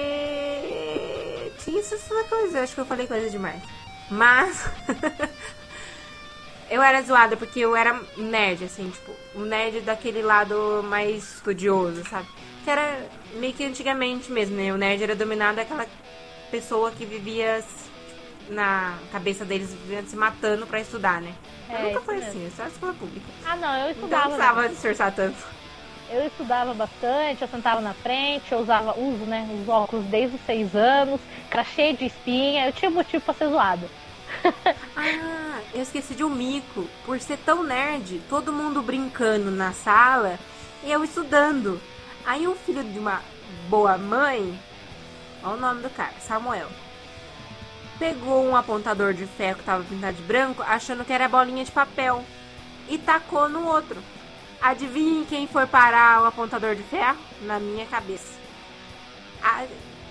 [1.65, 2.55] tinha essas coisas.
[2.55, 3.61] Acho que eu falei coisa demais.
[4.09, 4.69] Mas
[6.71, 12.03] eu era zoada porque eu era nerd, assim, tipo, um nerd daquele lado mais estudioso,
[12.09, 12.27] sabe?
[12.63, 12.97] Que era
[13.33, 14.71] meio que antigamente mesmo, né?
[14.73, 15.85] O nerd era dominado aquela
[16.49, 17.63] pessoa que vivia
[18.49, 19.69] na cabeça deles
[20.07, 21.33] se matando pra estudar, né?
[21.69, 22.29] Eu É, nunca foi mesmo.
[22.29, 23.25] assim, só escola pública.
[23.45, 24.23] Ah, não, eu Então não estudava.
[24.25, 25.37] precisava disfarçar tanto.
[26.09, 30.41] Eu estudava bastante, eu sentava na frente, eu usava, uso, né, os óculos desde os
[30.45, 33.87] seis anos, era cheio de espinha, eu tinha motivo pra ser zoada.
[34.97, 35.40] Ah,
[35.81, 36.87] eu esqueci de um mico.
[37.05, 40.39] Por ser tão nerd, todo mundo brincando na sala
[40.83, 41.81] e eu estudando.
[42.25, 43.21] Aí um filho de uma
[43.67, 44.59] boa mãe,
[45.43, 46.67] olha o nome do cara, Samuel,
[47.97, 51.71] pegou um apontador de ferro que tava pintado de branco, achando que era bolinha de
[51.71, 52.23] papel,
[52.87, 53.97] e tacou no outro.
[54.61, 57.17] Adivinhe quem foi parar o apontador de ferro?
[57.41, 58.39] Na minha cabeça.
[59.41, 59.65] A-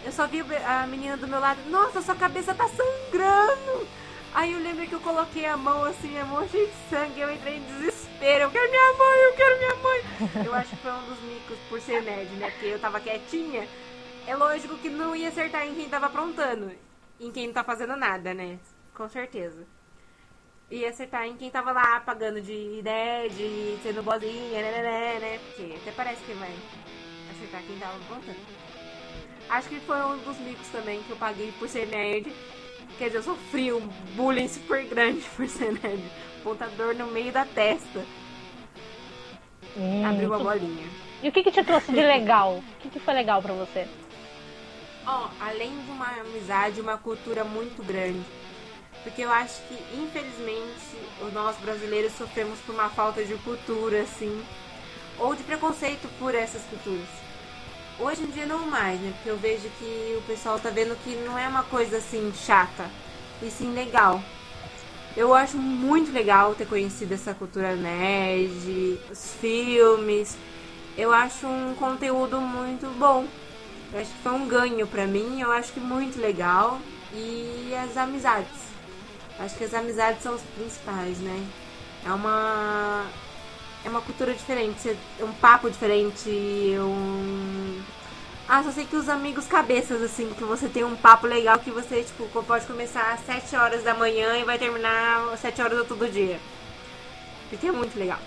[0.04, 3.86] eu só vi a menina do meu lado, nossa, sua cabeça tá sangrando.
[4.32, 7.32] Aí eu lembro que eu coloquei a mão assim, a mão cheia de sangue, eu
[7.32, 8.44] entrei em desespero.
[8.44, 10.46] Eu quero minha mãe, eu quero minha mãe.
[10.46, 12.50] Eu acho que foi um dos micos por ser nerd, né?
[12.50, 13.66] Porque eu tava quietinha.
[14.26, 16.70] É lógico que não ia acertar em quem tava aprontando.
[17.18, 18.58] Em quem não tá fazendo nada, né?
[18.94, 19.66] Com certeza.
[20.70, 25.38] Ia acertar em quem tava lá pagando de nerd, sendo bozinha, né, né, né, né?
[25.38, 26.54] Porque até parece que vai
[27.34, 28.38] acertar quem tava aprontando.
[29.48, 32.32] Acho que foi um dos micos também que eu paguei por ser nerd.
[33.00, 33.80] Quer dizer, eu sofri um
[34.14, 36.02] bullying super grande por ser nerd.
[36.44, 38.04] Pontador no meio da testa.
[39.74, 40.86] Hum, Abriu uma tu- bolinha.
[41.22, 42.56] E o que que te trouxe de legal?
[42.58, 43.88] O que que foi legal pra você?
[45.06, 48.20] Ó, além de uma amizade, uma cultura muito grande.
[49.02, 50.98] Porque eu acho que, infelizmente,
[51.32, 54.44] nós brasileiros sofremos por uma falta de cultura, assim.
[55.18, 57.08] Ou de preconceito por essas culturas.
[58.00, 59.12] Hoje em dia não mais, né?
[59.16, 62.90] Porque eu vejo que o pessoal tá vendo que não é uma coisa assim chata,
[63.42, 64.22] e sim legal.
[65.14, 70.34] Eu acho muito legal ter conhecido essa cultura nerd, os filmes.
[70.96, 73.26] Eu acho um conteúdo muito bom.
[73.92, 76.78] Eu acho que foi um ganho pra mim, eu acho que muito legal.
[77.12, 78.70] E as amizades.
[79.38, 81.46] Acho que as amizades são os principais, né?
[82.06, 83.04] É uma.
[83.84, 86.28] É uma cultura diferente, é um papo diferente,
[86.78, 87.80] um.
[88.46, 91.70] Ah, só sei que os amigos cabeças, assim, que você tem um papo legal que
[91.70, 95.78] você, tipo, pode começar às 7 horas da manhã e vai terminar às 7 horas
[95.78, 96.38] do todo dia.
[97.48, 98.18] Porque é muito legal.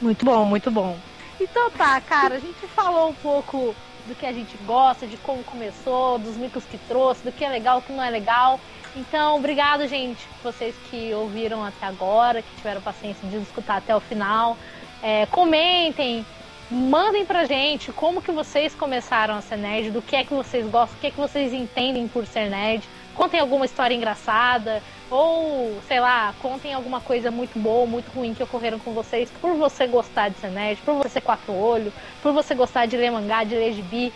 [0.00, 0.98] Muito bom, muito bom.
[1.40, 3.74] Então tá, cara, a gente falou um pouco
[4.06, 7.48] do que a gente gosta, de como começou, dos micos que trouxe, do que é
[7.48, 8.60] legal, o que não é legal.
[8.94, 14.00] Então, obrigado, gente, vocês que ouviram até agora, que tiveram paciência de escutar até o
[14.00, 14.56] final.
[15.02, 16.26] É, comentem,
[16.70, 20.66] mandem pra gente como que vocês começaram a ser nerd, do que é que vocês
[20.66, 22.86] gostam, o que é que vocês entendem por ser nerd.
[23.14, 28.42] Contem alguma história engraçada, ou, sei lá, contem alguma coisa muito boa, muito ruim que
[28.42, 32.32] ocorreram com vocês por você gostar de ser nerd, por você ser quatro olho, por
[32.32, 34.12] você gostar de ler mangá, de ler gibi.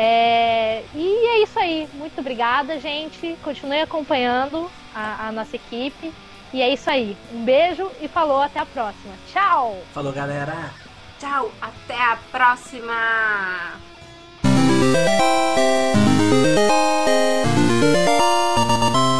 [0.00, 1.88] É, e é isso aí.
[1.94, 3.36] Muito obrigada, gente.
[3.42, 6.12] Continue acompanhando a, a nossa equipe.
[6.52, 7.16] E é isso aí.
[7.34, 9.12] Um beijo e falou, até a próxima.
[9.32, 9.76] Tchau!
[9.92, 10.72] Falou, galera!
[11.18, 12.94] Tchau, até a próxima!
[17.80, 19.17] Música